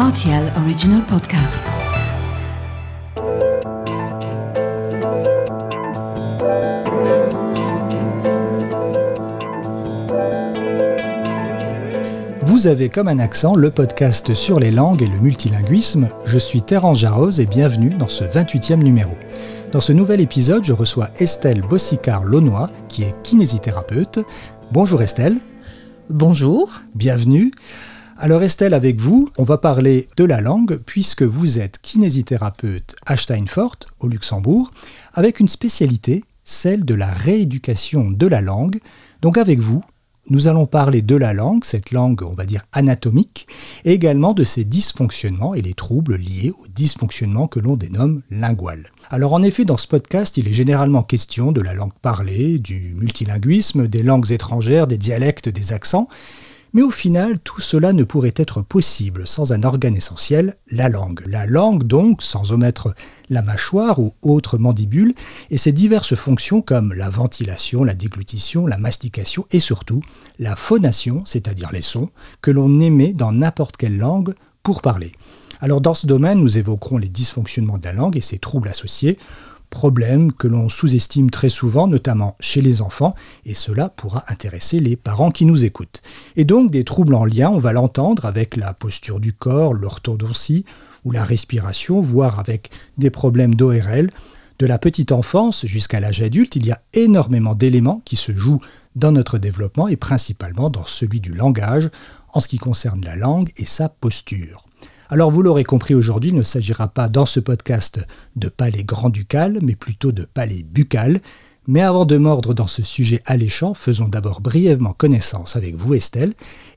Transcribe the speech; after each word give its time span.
RTL 0.00 0.50
Original 0.64 1.04
Podcast. 1.04 1.58
Vous 12.40 12.66
avez 12.66 12.88
comme 12.88 13.08
un 13.08 13.18
accent 13.18 13.54
le 13.54 13.70
podcast 13.70 14.34
sur 14.34 14.58
les 14.58 14.70
langues 14.70 15.02
et 15.02 15.06
le 15.06 15.18
multilinguisme. 15.18 16.08
Je 16.24 16.38
suis 16.38 16.62
Terence 16.62 17.00
Jarose 17.00 17.38
et 17.38 17.44
bienvenue 17.44 17.90
dans 17.90 18.08
ce 18.08 18.24
28e 18.24 18.82
numéro. 18.82 19.12
Dans 19.70 19.82
ce 19.82 19.92
nouvel 19.92 20.22
épisode, 20.22 20.64
je 20.64 20.72
reçois 20.72 21.10
Estelle 21.18 21.60
Bossicard-Launois, 21.60 22.70
qui 22.88 23.02
est 23.02 23.14
kinésithérapeute. 23.22 24.20
Bonjour 24.72 25.02
Estelle. 25.02 25.36
Bonjour. 26.08 26.72
Bienvenue. 26.94 27.52
Alors 28.22 28.42
Estelle, 28.42 28.74
avec 28.74 29.00
vous, 29.00 29.30
on 29.38 29.44
va 29.44 29.56
parler 29.56 30.06
de 30.18 30.24
la 30.24 30.42
langue 30.42 30.76
puisque 30.84 31.22
vous 31.22 31.58
êtes 31.58 31.78
kinésithérapeute 31.80 32.94
à 33.06 33.16
Steinfort, 33.16 33.76
au 33.98 34.08
Luxembourg, 34.08 34.72
avec 35.14 35.40
une 35.40 35.48
spécialité, 35.48 36.22
celle 36.44 36.84
de 36.84 36.92
la 36.92 37.06
rééducation 37.06 38.10
de 38.10 38.26
la 38.26 38.42
langue. 38.42 38.80
Donc 39.22 39.38
avec 39.38 39.60
vous, 39.60 39.82
nous 40.28 40.48
allons 40.48 40.66
parler 40.66 41.00
de 41.00 41.16
la 41.16 41.32
langue, 41.32 41.64
cette 41.64 41.92
langue, 41.92 42.22
on 42.22 42.34
va 42.34 42.44
dire, 42.44 42.66
anatomique, 42.72 43.48
et 43.86 43.92
également 43.92 44.34
de 44.34 44.44
ses 44.44 44.64
dysfonctionnements 44.64 45.54
et 45.54 45.62
les 45.62 45.72
troubles 45.72 46.16
liés 46.16 46.52
aux 46.58 46.68
dysfonctionnements 46.68 47.48
que 47.48 47.58
l'on 47.58 47.78
dénomme 47.78 48.20
lingual. 48.30 48.90
Alors 49.08 49.32
en 49.32 49.42
effet, 49.42 49.64
dans 49.64 49.78
ce 49.78 49.88
podcast, 49.88 50.36
il 50.36 50.46
est 50.46 50.52
généralement 50.52 51.02
question 51.02 51.52
de 51.52 51.62
la 51.62 51.72
langue 51.72 51.98
parlée, 52.02 52.58
du 52.58 52.92
multilinguisme, 52.94 53.88
des 53.88 54.02
langues 54.02 54.30
étrangères, 54.30 54.86
des 54.86 54.98
dialectes, 54.98 55.48
des 55.48 55.72
accents, 55.72 56.06
mais 56.72 56.82
au 56.82 56.90
final, 56.90 57.38
tout 57.40 57.60
cela 57.60 57.92
ne 57.92 58.04
pourrait 58.04 58.34
être 58.36 58.62
possible 58.62 59.26
sans 59.26 59.52
un 59.52 59.62
organe 59.62 59.96
essentiel, 59.96 60.56
la 60.70 60.88
langue. 60.88 61.22
La 61.26 61.46
langue 61.46 61.84
donc, 61.84 62.22
sans 62.22 62.52
omettre 62.52 62.94
la 63.28 63.42
mâchoire 63.42 63.98
ou 63.98 64.14
autre 64.22 64.58
mandibule, 64.58 65.14
et 65.50 65.58
ses 65.58 65.72
diverses 65.72 66.14
fonctions 66.14 66.62
comme 66.62 66.92
la 66.92 67.10
ventilation, 67.10 67.84
la 67.84 67.94
déglutition, 67.94 68.66
la 68.66 68.78
mastication 68.78 69.46
et 69.50 69.60
surtout 69.60 70.00
la 70.38 70.56
phonation, 70.56 71.22
c'est-à-dire 71.24 71.70
les 71.72 71.82
sons, 71.82 72.10
que 72.40 72.50
l'on 72.50 72.80
émet 72.80 73.12
dans 73.12 73.32
n'importe 73.32 73.76
quelle 73.76 73.98
langue 73.98 74.34
pour 74.62 74.82
parler. 74.82 75.12
Alors 75.60 75.80
dans 75.80 75.94
ce 75.94 76.06
domaine, 76.06 76.38
nous 76.38 76.56
évoquerons 76.56 76.98
les 76.98 77.08
dysfonctionnements 77.08 77.78
de 77.78 77.84
la 77.84 77.92
langue 77.92 78.16
et 78.16 78.22
ses 78.22 78.38
troubles 78.38 78.68
associés, 78.68 79.18
problème 79.70 80.32
que 80.32 80.48
l'on 80.48 80.68
sous-estime 80.68 81.30
très 81.30 81.48
souvent, 81.48 81.86
notamment 81.86 82.36
chez 82.40 82.60
les 82.60 82.82
enfants, 82.82 83.14
et 83.46 83.54
cela 83.54 83.88
pourra 83.88 84.24
intéresser 84.28 84.80
les 84.80 84.96
parents 84.96 85.30
qui 85.30 85.46
nous 85.46 85.64
écoutent. 85.64 86.02
Et 86.36 86.44
donc 86.44 86.70
des 86.70 86.84
troubles 86.84 87.14
en 87.14 87.24
lien, 87.24 87.50
on 87.50 87.58
va 87.58 87.72
l'entendre 87.72 88.26
avec 88.26 88.56
la 88.56 88.74
posture 88.74 89.20
du 89.20 89.32
corps, 89.32 89.72
l'orthodontie 89.72 90.64
ou 91.04 91.12
la 91.12 91.24
respiration, 91.24 92.00
voire 92.00 92.38
avec 92.38 92.70
des 92.98 93.10
problèmes 93.10 93.54
d'ORL. 93.54 94.10
De 94.58 94.66
la 94.66 94.78
petite 94.78 95.12
enfance 95.12 95.64
jusqu'à 95.64 96.00
l'âge 96.00 96.20
adulte, 96.20 96.56
il 96.56 96.66
y 96.66 96.72
a 96.72 96.82
énormément 96.92 97.54
d'éléments 97.54 98.02
qui 98.04 98.16
se 98.16 98.36
jouent 98.36 98.60
dans 98.96 99.12
notre 99.12 99.38
développement 99.38 99.88
et 99.88 99.96
principalement 99.96 100.68
dans 100.68 100.84
celui 100.84 101.20
du 101.20 101.32
langage 101.32 101.88
en 102.32 102.40
ce 102.40 102.48
qui 102.48 102.58
concerne 102.58 103.02
la 103.04 103.16
langue 103.16 103.52
et 103.56 103.64
sa 103.64 103.88
posture. 103.88 104.64
Alors 105.12 105.32
vous 105.32 105.42
l'aurez 105.42 105.64
compris 105.64 105.96
aujourd'hui, 105.96 106.30
il 106.30 106.36
ne 106.36 106.44
s'agira 106.44 106.86
pas 106.86 107.08
dans 107.08 107.26
ce 107.26 107.40
podcast 107.40 107.98
de 108.36 108.48
palais 108.48 108.84
grand-ducal, 108.84 109.58
mais 109.60 109.74
plutôt 109.74 110.12
de 110.12 110.24
palais 110.24 110.62
buccal. 110.62 111.20
Mais 111.66 111.80
avant 111.80 112.04
de 112.04 112.16
mordre 112.16 112.54
dans 112.54 112.68
ce 112.68 112.84
sujet 112.84 113.20
alléchant, 113.26 113.74
faisons 113.74 114.06
d'abord 114.06 114.40
brièvement 114.40 114.92
connaissance 114.92 115.56
avec 115.56 115.74
vous 115.74 115.94
Estelle 115.94 116.34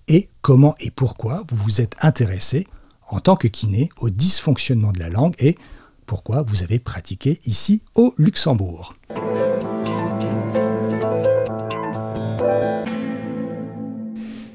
et 0.08 0.30
comment 0.42 0.74
et 0.80 0.90
pourquoi 0.90 1.44
vous 1.52 1.58
vous 1.58 1.82
êtes 1.82 1.96
intéressé 2.02 2.66
en 3.08 3.20
tant 3.20 3.36
que 3.36 3.48
kiné 3.48 3.90
au 4.00 4.10
dysfonctionnement 4.10 4.92
de 4.92 5.00
la 5.00 5.10
langue 5.10 5.36
et 5.38 5.56
pourquoi 6.08 6.42
vous 6.42 6.64
avez 6.64 6.80
pratiqué 6.80 7.40
ici 7.46 7.84
au 7.94 8.16
Luxembourg. 8.18 8.96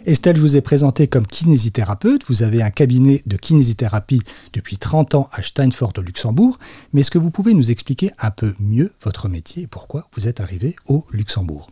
Estelle, 0.09 0.37
je 0.37 0.41
vous 0.41 0.57
ai 0.57 0.63
présenté 0.63 1.07
comme 1.07 1.27
kinésithérapeute. 1.27 2.23
Vous 2.29 2.43
avez 2.43 2.63
un 2.63 2.71
cabinet 2.71 3.21
de 3.27 3.37
kinésithérapie 3.37 4.23
depuis 4.55 4.79
30 4.79 5.15
ans 5.15 5.29
à 5.35 5.43
Steinfort 5.43 5.93
au 5.99 6.01
Luxembourg. 6.01 6.59
Mais 6.95 7.03
est-ce 7.03 7.11
que 7.11 7.19
vous 7.19 7.29
pouvez 7.29 7.53
nous 7.53 7.71
expliquer 7.71 8.13
un 8.19 8.31
peu 8.31 8.55
mieux 8.59 8.91
votre 9.03 9.29
métier 9.29 9.65
et 9.65 9.67
pourquoi 9.67 10.09
vous 10.17 10.27
êtes 10.27 10.41
arrivé 10.41 10.77
au 10.87 11.05
Luxembourg? 11.11 11.67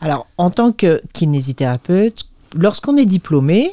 Alors, 0.00 0.26
en 0.36 0.50
tant 0.50 0.72
que 0.72 1.00
kinésithérapeute, 1.12 2.26
lorsqu'on 2.56 2.96
est 2.96 3.06
diplômé, 3.06 3.72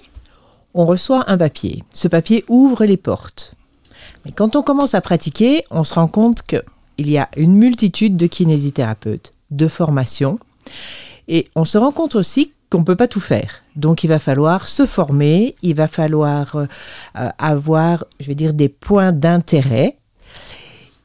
on 0.75 0.85
reçoit 0.85 1.27
un 1.27 1.39
papier. 1.39 1.83
Ce 1.89 2.07
papier 2.07 2.45
ouvre 2.49 2.85
les 2.85 2.97
portes. 2.97 3.55
Mais 4.25 4.31
quand 4.31 4.55
on 4.55 4.61
commence 4.61 4.93
à 4.93 5.01
pratiquer, 5.01 5.63
on 5.71 5.83
se 5.83 5.95
rend 5.95 6.07
compte 6.07 6.43
qu'il 6.43 7.09
y 7.09 7.17
a 7.17 7.29
une 7.35 7.55
multitude 7.55 8.15
de 8.15 8.27
kinésithérapeutes, 8.27 9.33
de 9.49 9.67
formations. 9.67 10.37
Et 11.27 11.47
on 11.55 11.65
se 11.65 11.79
rend 11.79 11.91
compte 11.91 12.13
aussi 12.13 12.53
qu'on 12.73 12.79
ne 12.79 12.85
peut 12.85 12.95
pas 12.95 13.07
tout 13.07 13.19
faire. 13.19 13.61
Donc 13.75 14.03
il 14.03 14.07
va 14.07 14.17
falloir 14.17 14.67
se 14.67 14.87
former, 14.87 15.55
il 15.61 15.75
va 15.75 15.87
falloir 15.87 16.55
euh, 16.55 16.65
avoir, 17.37 18.05
je 18.19 18.25
vais 18.25 18.35
dire, 18.35 18.55
des 18.55 18.67
points 18.67 19.11
d'intérêt. 19.11 19.99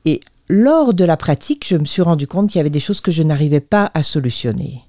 Et 0.07 0.21
lors 0.49 0.95
de 0.95 1.05
la 1.05 1.19
pratique, 1.19 1.67
je 1.69 1.77
me 1.77 1.85
suis 1.85 2.01
rendu 2.01 2.27
compte 2.27 2.49
qu'il 2.49 2.59
y 2.59 2.61
avait 2.61 2.71
des 2.71 2.81
choses 2.81 3.03
que 3.03 3.11
je 3.11 3.23
n'arrivais 3.23 3.61
pas 3.61 3.91
à 3.93 4.03
solutionner. 4.03 4.81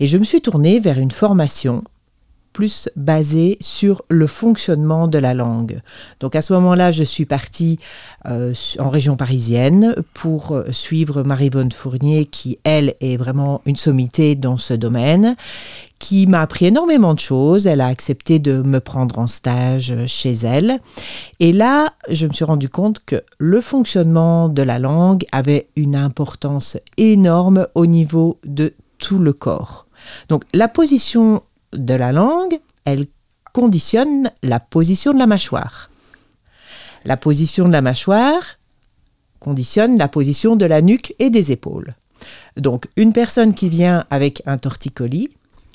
Et 0.00 0.06
je 0.06 0.18
me 0.18 0.24
suis 0.24 0.40
tournée 0.40 0.80
vers 0.80 0.98
une 0.98 1.12
formation 1.12 1.84
plus 2.54 2.88
basé 2.96 3.58
sur 3.60 4.02
le 4.08 4.26
fonctionnement 4.26 5.08
de 5.08 5.18
la 5.18 5.34
langue. 5.34 5.82
Donc 6.20 6.36
à 6.36 6.40
ce 6.40 6.52
moment-là, 6.54 6.92
je 6.92 7.02
suis 7.02 7.26
partie 7.26 7.78
euh, 8.26 8.54
en 8.78 8.88
région 8.88 9.16
parisienne 9.16 9.96
pour 10.14 10.52
euh, 10.52 10.64
suivre 10.70 11.24
Marie-Vonne 11.24 11.72
Fournier, 11.72 12.24
qui, 12.24 12.58
elle, 12.64 12.94
est 13.00 13.16
vraiment 13.16 13.60
une 13.66 13.76
sommité 13.76 14.36
dans 14.36 14.56
ce 14.56 14.72
domaine, 14.72 15.34
qui 15.98 16.28
m'a 16.28 16.42
appris 16.42 16.66
énormément 16.66 17.12
de 17.12 17.18
choses. 17.18 17.66
Elle 17.66 17.80
a 17.80 17.88
accepté 17.88 18.38
de 18.38 18.62
me 18.62 18.78
prendre 18.78 19.18
en 19.18 19.26
stage 19.26 19.92
chez 20.06 20.32
elle. 20.32 20.80
Et 21.40 21.52
là, 21.52 21.92
je 22.08 22.26
me 22.28 22.32
suis 22.32 22.44
rendu 22.44 22.68
compte 22.68 23.02
que 23.04 23.24
le 23.38 23.60
fonctionnement 23.60 24.48
de 24.48 24.62
la 24.62 24.78
langue 24.78 25.24
avait 25.32 25.66
une 25.74 25.96
importance 25.96 26.78
énorme 26.98 27.66
au 27.74 27.86
niveau 27.86 28.38
de 28.44 28.74
tout 28.98 29.18
le 29.18 29.32
corps. 29.32 29.86
Donc 30.28 30.44
la 30.52 30.68
position 30.68 31.42
de 31.74 31.94
la 31.94 32.12
langue, 32.12 32.58
elle 32.84 33.06
conditionne 33.52 34.30
la 34.42 34.60
position 34.60 35.12
de 35.12 35.18
la 35.18 35.26
mâchoire. 35.26 35.90
La 37.04 37.16
position 37.16 37.66
de 37.66 37.72
la 37.72 37.82
mâchoire 37.82 38.58
conditionne 39.38 39.98
la 39.98 40.08
position 40.08 40.56
de 40.56 40.64
la 40.64 40.80
nuque 40.80 41.14
et 41.18 41.30
des 41.30 41.52
épaules. 41.52 41.92
Donc 42.56 42.88
une 42.96 43.12
personne 43.12 43.54
qui 43.54 43.68
vient 43.68 44.06
avec 44.10 44.42
un 44.46 44.58
torticolis, 44.58 45.30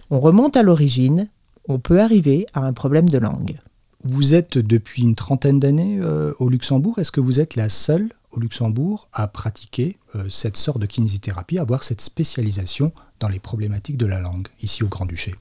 on 0.09 0.19
remonte 0.19 0.57
à 0.57 0.63
l'origine, 0.63 1.29
on 1.67 1.79
peut 1.79 2.01
arriver 2.01 2.47
à 2.53 2.61
un 2.61 2.73
problème 2.73 3.07
de 3.07 3.19
langue. 3.19 3.57
Vous 4.03 4.33
êtes 4.33 4.57
depuis 4.57 5.03
une 5.03 5.15
trentaine 5.15 5.59
d'années 5.59 5.99
euh, 6.01 6.33
au 6.39 6.49
Luxembourg. 6.49 6.99
Est-ce 6.99 7.11
que 7.11 7.21
vous 7.21 7.39
êtes 7.39 7.55
la 7.55 7.69
seule 7.69 8.09
au 8.31 8.39
Luxembourg 8.39 9.09
à 9.13 9.27
pratiquer 9.27 9.97
euh, 10.15 10.29
cette 10.29 10.57
sorte 10.57 10.79
de 10.79 10.85
kinésithérapie, 10.85 11.59
à 11.59 11.61
avoir 11.61 11.83
cette 11.83 12.01
spécialisation 12.01 12.91
dans 13.19 13.27
les 13.27 13.39
problématiques 13.39 13.97
de 13.97 14.05
la 14.05 14.19
langue 14.19 14.47
ici 14.61 14.83
au 14.83 14.87
Grand-Duché? 14.87 15.35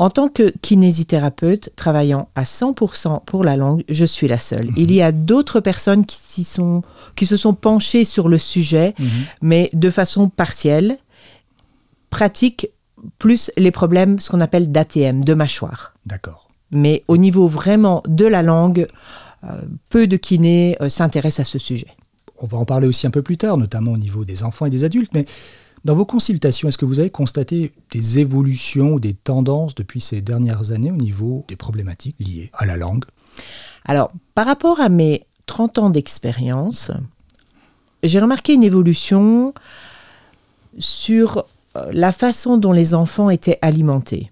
En 0.00 0.08
tant 0.08 0.28
que 0.28 0.50
kinésithérapeute 0.62 1.76
travaillant 1.76 2.30
à 2.34 2.44
100% 2.44 3.22
pour 3.26 3.44
la 3.44 3.58
langue, 3.58 3.84
je 3.90 4.06
suis 4.06 4.28
la 4.28 4.38
seule. 4.38 4.68
Mhm. 4.68 4.74
Il 4.78 4.92
y 4.92 5.02
a 5.02 5.12
d'autres 5.12 5.60
personnes 5.60 6.06
qui, 6.06 6.42
sont, 6.42 6.82
qui 7.16 7.26
se 7.26 7.36
sont 7.36 7.52
penchées 7.52 8.06
sur 8.06 8.30
le 8.30 8.38
sujet, 8.38 8.94
mhm. 8.98 9.08
mais 9.42 9.68
de 9.74 9.90
façon 9.90 10.30
partielle, 10.30 10.96
pratique 12.08 12.70
plus 13.18 13.50
les 13.58 13.70
problèmes, 13.70 14.18
ce 14.20 14.30
qu'on 14.30 14.40
appelle 14.40 14.72
d'ATM, 14.72 15.22
de 15.22 15.34
mâchoire. 15.34 15.92
D'accord. 16.06 16.48
Mais 16.70 17.04
au 17.06 17.18
niveau 17.18 17.46
vraiment 17.46 18.02
de 18.08 18.24
la 18.24 18.40
langue, 18.40 18.88
euh, 19.44 19.60
peu 19.90 20.06
de 20.06 20.16
kinés 20.16 20.78
euh, 20.80 20.88
s'intéressent 20.88 21.46
à 21.46 21.50
ce 21.50 21.58
sujet. 21.58 21.88
On 22.38 22.46
va 22.46 22.56
en 22.56 22.64
parler 22.64 22.86
aussi 22.86 23.06
un 23.06 23.10
peu 23.10 23.20
plus 23.20 23.36
tard, 23.36 23.58
notamment 23.58 23.92
au 23.92 23.98
niveau 23.98 24.24
des 24.24 24.44
enfants 24.44 24.64
et 24.64 24.70
des 24.70 24.82
adultes, 24.82 25.12
mais 25.12 25.26
dans 25.84 25.94
vos 25.94 26.04
consultations, 26.04 26.68
est-ce 26.68 26.78
que 26.78 26.84
vous 26.84 27.00
avez 27.00 27.10
constaté 27.10 27.72
des 27.90 28.18
évolutions 28.18 28.94
ou 28.94 29.00
des 29.00 29.14
tendances 29.14 29.74
depuis 29.74 30.00
ces 30.00 30.20
dernières 30.20 30.72
années 30.72 30.90
au 30.90 30.96
niveau 30.96 31.44
des 31.48 31.56
problématiques 31.56 32.16
liées 32.18 32.50
à 32.54 32.66
la 32.66 32.76
langue? 32.76 33.04
Alors, 33.86 34.12
par 34.34 34.46
rapport 34.46 34.80
à 34.80 34.88
mes 34.88 35.26
30 35.46 35.78
ans 35.78 35.90
d'expérience, 35.90 36.90
j'ai 38.02 38.20
remarqué 38.20 38.54
une 38.54 38.62
évolution 38.62 39.54
sur 40.78 41.44
euh, 41.76 41.90
la 41.92 42.12
façon 42.12 42.56
dont 42.56 42.72
les 42.72 42.94
enfants 42.94 43.30
étaient 43.30 43.58
alimentés. 43.62 44.30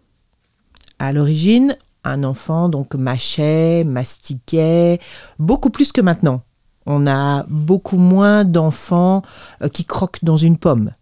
À 0.99 1.13
l'origine, 1.13 1.77
un 2.05 2.25
enfant 2.25 2.69
donc 2.69 2.95
mâchait, 2.95 3.85
mastiquait, 3.85 5.01
beaucoup 5.39 5.71
plus 5.71 5.93
que 5.93 6.01
maintenant. 6.01 6.43
On 6.87 7.07
a 7.07 7.45
beaucoup 7.49 7.99
moins 7.99 8.45
d'enfants 8.45 9.23
euh, 9.63 9.69
qui 9.69 9.85
croquent 9.85 10.21
dans 10.23 10.37
une 10.37 10.59
pomme. 10.59 10.93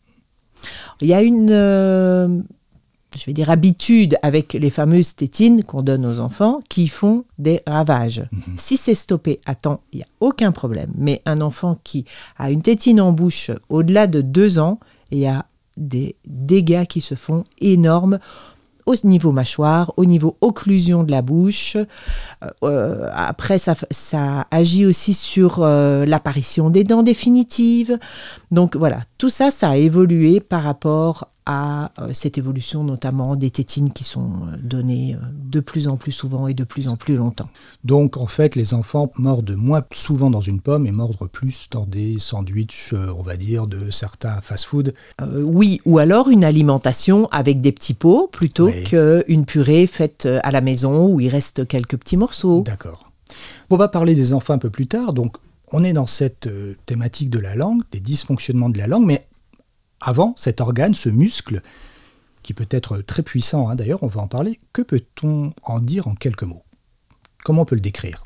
Il 1.00 1.08
y 1.08 1.14
a 1.14 1.22
une, 1.22 1.50
euh, 1.50 2.28
je 3.16 3.24
vais 3.26 3.32
dire, 3.32 3.50
habitude 3.50 4.16
avec 4.22 4.52
les 4.54 4.70
fameuses 4.70 5.14
tétines 5.14 5.64
qu'on 5.64 5.82
donne 5.82 6.06
aux 6.06 6.20
enfants 6.20 6.60
qui 6.68 6.88
font 6.88 7.24
des 7.38 7.60
ravages. 7.66 8.24
Mhm. 8.32 8.54
Si 8.56 8.76
c'est 8.76 8.94
stoppé 8.94 9.40
à 9.46 9.54
temps, 9.54 9.80
il 9.92 9.98
n'y 9.98 10.02
a 10.02 10.08
aucun 10.20 10.52
problème. 10.52 10.90
Mais 10.96 11.22
un 11.26 11.40
enfant 11.40 11.78
qui 11.84 12.04
a 12.38 12.50
une 12.50 12.62
tétine 12.62 13.00
en 13.00 13.12
bouche 13.12 13.50
au-delà 13.68 14.06
de 14.06 14.20
deux 14.20 14.58
ans, 14.58 14.78
il 15.10 15.18
y 15.18 15.26
a 15.26 15.46
des 15.76 16.16
dégâts 16.26 16.86
qui 16.86 17.00
se 17.00 17.14
font 17.14 17.44
énormes 17.60 18.18
au 18.86 18.94
niveau 19.04 19.32
mâchoire, 19.32 19.92
au 19.96 20.04
niveau 20.04 20.36
occlusion 20.40 21.02
de 21.02 21.10
la 21.10 21.22
bouche. 21.22 21.76
Euh, 21.76 22.50
euh, 22.62 23.10
après, 23.12 23.58
ça, 23.58 23.74
agit 24.50 24.86
aussi 24.86 25.12
sur 25.12 25.58
euh, 25.60 26.06
l'apparition 26.06 26.70
des 26.70 26.84
dents 26.84 27.02
définitives. 27.02 27.98
Donc 28.50 28.76
voilà, 28.76 29.02
tout 29.18 29.30
ça, 29.30 29.50
ça 29.50 29.70
a 29.70 29.76
évolué 29.76 30.40
par 30.40 30.62
rapport 30.62 31.28
à 31.46 31.92
euh, 32.00 32.08
cette 32.12 32.38
évolution 32.38 32.82
notamment 32.82 33.36
des 33.36 33.50
tétines 33.50 33.92
qui 33.92 34.02
sont 34.02 34.30
euh, 34.52 34.56
données 34.60 35.14
euh, 35.14 35.18
de 35.32 35.60
plus 35.60 35.86
en 35.86 35.96
plus 35.96 36.10
souvent 36.12 36.48
et 36.48 36.54
de 36.54 36.64
plus 36.64 36.88
en 36.88 36.96
plus 36.96 37.14
longtemps. 37.14 37.48
Donc 37.84 38.16
en 38.16 38.26
fait, 38.26 38.56
les 38.56 38.74
enfants 38.74 39.10
mordent 39.16 39.54
moins 39.56 39.82
souvent 39.92 40.28
dans 40.28 40.40
une 40.40 40.60
pomme 40.60 40.86
et 40.86 40.92
mordent 40.92 41.30
plus 41.30 41.68
dans 41.70 41.86
des 41.86 42.18
sandwichs, 42.18 42.92
on 43.16 43.22
va 43.22 43.36
dire, 43.36 43.66
de 43.68 43.90
certains 43.90 44.40
fast-food. 44.40 44.92
Euh, 45.20 45.42
oui, 45.42 45.80
ou 45.84 45.98
alors 45.98 46.28
une 46.28 46.44
alimentation 46.44 47.28
avec 47.30 47.60
des 47.60 47.72
petits 47.72 47.94
pots 47.94 48.28
plutôt 48.30 48.66
Oui. 48.66 48.82
qu'une 48.84 49.44
purée 49.46 49.86
faite 49.86 50.28
à 50.42 50.50
la 50.50 50.60
maison 50.60 51.06
où 51.06 51.20
il 51.20 51.28
reste 51.28 51.66
quelques 51.66 51.96
petits 51.96 52.16
morceaux. 52.16 52.62
D'accord. 52.62 53.12
On 53.70 53.76
va 53.76 53.88
parler 53.88 54.14
des 54.14 54.32
enfants 54.32 54.54
un 54.54 54.58
peu 54.58 54.70
plus 54.70 54.88
tard. 54.88 55.12
Donc 55.12 55.36
on 55.72 55.84
est 55.84 55.92
dans 55.92 56.06
cette 56.06 56.48
thématique 56.86 57.30
de 57.30 57.38
la 57.38 57.54
langue, 57.54 57.82
des 57.92 58.00
dysfonctionnements 58.00 58.68
de 58.68 58.78
la 58.78 58.86
langue, 58.88 59.06
mais 59.06 59.26
avant, 60.00 60.34
cet 60.36 60.60
organe, 60.60 60.94
ce 60.94 61.08
muscle, 61.08 61.62
qui 62.42 62.54
peut 62.54 62.66
être 62.70 62.98
très 62.98 63.22
puissant, 63.22 63.68
hein, 63.68 63.74
d'ailleurs, 63.74 64.02
on 64.02 64.06
va 64.08 64.20
en 64.20 64.28
parler, 64.28 64.58
que 64.72 64.82
peut-on 64.82 65.52
en 65.62 65.80
dire 65.80 66.06
en 66.08 66.14
quelques 66.14 66.44
mots? 66.44 66.62
Comment 67.44 67.62
on 67.62 67.64
peut 67.64 67.74
le 67.76 67.80
décrire? 67.80 68.24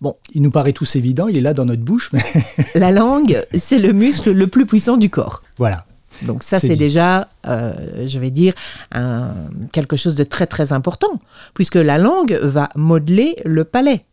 Bon. 0.00 0.16
Il 0.34 0.42
nous 0.42 0.50
paraît 0.50 0.72
tous 0.72 0.96
évident, 0.96 1.28
il 1.28 1.36
est 1.36 1.40
là 1.40 1.54
dans 1.54 1.64
notre 1.64 1.82
bouche, 1.82 2.10
mais 2.12 2.22
La 2.74 2.90
langue, 2.90 3.44
c'est 3.56 3.78
le 3.78 3.92
muscle 3.92 4.32
le 4.32 4.46
plus 4.46 4.66
puissant 4.66 4.96
du 4.96 5.10
corps. 5.10 5.42
voilà. 5.56 5.84
Donc 6.22 6.42
ça, 6.42 6.58
C'est 6.58 6.74
déjà, 6.74 7.28
euh, 7.46 8.06
je 8.08 8.18
vais 8.18 8.30
dire, 8.32 8.52
un- 8.92 9.34
quelque 9.72 9.94
chose 9.94 10.16
de 10.16 10.24
très 10.24 10.46
très 10.48 10.72
important, 10.72 11.20
puisque 11.54 11.76
la 11.76 11.96
langue 11.98 12.32
va 12.42 12.70
modeler 12.74 13.36
le 13.44 13.62
palais. 13.64 14.04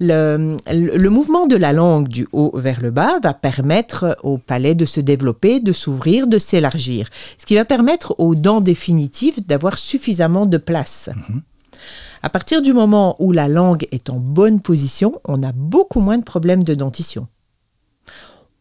Le, 0.00 1.08
mouvement 1.08 1.46
de 1.46 1.56
la 1.56 1.72
langue 1.72 2.08
du 2.08 2.26
haut 2.32 2.52
vers 2.54 2.80
le 2.80 2.90
bas 2.90 3.18
va 3.22 3.34
permettre 3.34 4.16
au 4.22 4.38
palais 4.38 4.74
de 4.74 4.84
se 4.84 5.00
développer, 5.00 5.60
de 5.60 5.72
s'ouvrir, 5.72 6.26
de 6.26 6.38
s'élargir, 6.38 7.08
ce 7.38 7.46
qui 7.46 7.54
va 7.54 7.64
permettre 7.64 8.14
aux 8.18 8.34
dents 8.34 8.60
définitives 8.60 9.44
d'avoir 9.46 9.78
suffisamment 9.78 10.46
de 10.46 10.56
place. 10.56 11.10
À 12.22 12.30
partir 12.30 12.62
du 12.62 12.72
moment 12.72 13.16
où 13.18 13.32
la 13.32 13.48
langue 13.48 13.86
est 13.92 14.08
en 14.10 14.18
bonne 14.18 14.60
position, 14.60 15.20
on 15.24 15.42
a 15.42 15.52
beaucoup 15.52 16.00
moins 16.00 16.18
de 16.18 16.24
problèmes 16.24 16.62
de 16.62 16.74
dentition. 16.74 17.28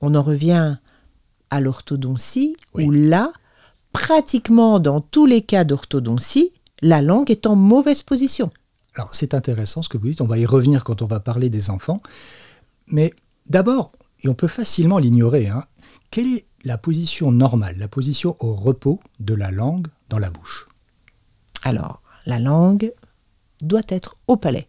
On 0.01 0.15
en 0.15 0.21
revient 0.23 0.77
à 1.49 1.61
l'orthodontie, 1.61 2.55
Oui. 2.73 2.85
où 2.87 2.91
là, 2.91 3.31
pratiquement 3.93 4.79
dans 4.79 4.99
tous 5.01 5.25
les 5.25 5.41
cas 5.41 5.63
d'orthodontie, 5.63 6.53
la 6.81 7.01
langue 7.01 7.29
est 7.29 7.45
en 7.45 7.55
mauvaise 7.55 8.01
position. 8.03 8.49
Alors 8.95 9.15
c'est 9.15 9.33
intéressant 9.33 9.81
ce 9.81 9.89
que 9.89 9.97
vous 9.97 10.09
dites, 10.09 10.21
on 10.21 10.27
va 10.27 10.37
y 10.37 10.45
revenir 10.45 10.83
quand 10.83 11.01
on 11.01 11.07
va 11.07 11.19
parler 11.19 11.49
des 11.49 11.69
enfants. 11.69 12.01
Mais 12.87 13.13
d'abord, 13.49 13.91
et 14.23 14.29
on 14.29 14.33
peut 14.33 14.47
facilement 14.47 14.97
l'ignorer, 14.97 15.47
hein, 15.47 15.65
quelle 16.09 16.27
est 16.27 16.45
la 16.63 16.77
position 16.77 17.31
normale, 17.31 17.77
la 17.77 17.87
position 17.87 18.35
au 18.39 18.53
repos 18.53 18.99
de 19.19 19.33
la 19.33 19.51
langue 19.51 19.87
dans 20.09 20.19
la 20.19 20.29
bouche? 20.29 20.67
Alors, 21.63 22.01
la 22.25 22.39
langue 22.39 22.91
doit 23.61 23.81
être 23.87 24.15
au 24.27 24.37
palais. 24.37 24.67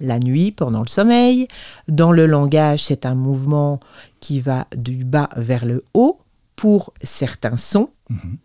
La 0.00 0.18
nuit, 0.18 0.50
pendant 0.50 0.80
le 0.80 0.88
sommeil, 0.88 1.46
dans 1.86 2.10
le 2.10 2.26
langage, 2.26 2.84
c'est 2.84 3.06
un 3.06 3.14
mouvement 3.14 3.78
qui 4.18 4.40
va 4.40 4.66
du 4.76 5.04
bas 5.04 5.28
vers 5.36 5.64
le 5.64 5.84
haut 5.94 6.18
pour 6.56 6.92
certains 7.02 7.56
sons. 7.56 7.90
Mhm. 8.10 8.38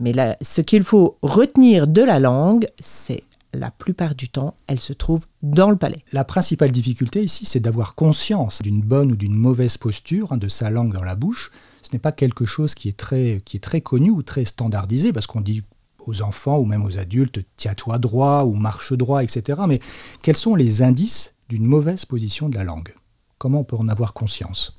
Mais 0.00 0.14
là, 0.14 0.38
ce 0.40 0.62
qu'il 0.62 0.84
faut 0.84 1.18
retenir 1.20 1.86
de 1.86 2.02
la 2.02 2.18
langue, 2.18 2.66
c'est 2.80 3.24
la 3.52 3.70
plupart 3.70 4.14
du 4.14 4.28
temps, 4.28 4.54
elle 4.66 4.80
se 4.80 4.92
trouve 4.92 5.26
dans 5.42 5.70
le 5.70 5.76
palais. 5.76 6.04
La 6.12 6.24
principale 6.24 6.72
difficulté 6.72 7.22
ici, 7.22 7.44
c'est 7.44 7.60
d'avoir 7.60 7.94
conscience 7.94 8.62
d'une 8.62 8.80
bonne 8.80 9.12
ou 9.12 9.16
d'une 9.16 9.36
mauvaise 9.36 9.76
posture 9.76 10.32
hein, 10.32 10.36
de 10.38 10.48
sa 10.48 10.70
langue 10.70 10.92
dans 10.92 11.04
la 11.04 11.14
bouche. 11.14 11.50
Ce 11.82 11.90
n'est 11.92 11.98
pas 11.98 12.12
quelque 12.12 12.46
chose 12.46 12.74
qui 12.74 12.88
est 12.88 12.96
très, 12.96 13.42
qui 13.44 13.56
est 13.56 13.60
très 13.60 13.80
connu 13.80 14.10
ou 14.10 14.22
très 14.22 14.44
standardisé, 14.44 15.12
parce 15.12 15.26
qu'on 15.26 15.40
dit 15.40 15.62
aux 16.06 16.22
enfants 16.22 16.58
ou 16.58 16.64
même 16.64 16.84
aux 16.84 16.98
adultes, 16.98 17.40
tiens-toi 17.56 17.98
droit 17.98 18.44
ou 18.44 18.54
marche 18.54 18.92
droit, 18.92 19.22
etc. 19.22 19.60
Mais 19.68 19.80
quels 20.22 20.36
sont 20.36 20.54
les 20.54 20.82
indices 20.82 21.34
d'une 21.48 21.64
mauvaise 21.64 22.04
position 22.04 22.48
de 22.48 22.56
la 22.56 22.64
langue? 22.64 22.94
Comment 23.38 23.60
on 23.60 23.64
peut 23.64 23.76
en 23.76 23.88
avoir 23.88 24.14
conscience? 24.14 24.78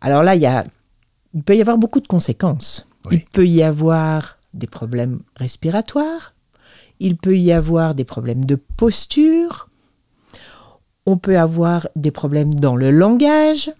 Alors 0.00 0.22
là, 0.22 0.34
il, 0.34 0.42
y 0.42 0.46
a, 0.46 0.64
il 1.34 1.42
peut 1.42 1.56
y 1.56 1.60
avoir 1.60 1.78
beaucoup 1.78 2.00
de 2.00 2.06
conséquences. 2.06 2.86
Oui. 3.10 3.16
Il 3.16 3.24
peut 3.30 3.46
y 3.46 3.62
avoir 3.62 4.38
des 4.54 4.66
problèmes 4.66 5.20
respiratoires, 5.36 6.34
il 7.00 7.16
peut 7.16 7.36
y 7.36 7.52
avoir 7.52 7.94
des 7.94 8.04
problèmes 8.04 8.44
de 8.44 8.54
posture, 8.54 9.68
on 11.06 11.18
peut 11.18 11.38
avoir 11.38 11.88
des 11.96 12.10
problèmes 12.10 12.54
dans 12.54 12.76
le 12.76 12.90
langage, 12.90 13.70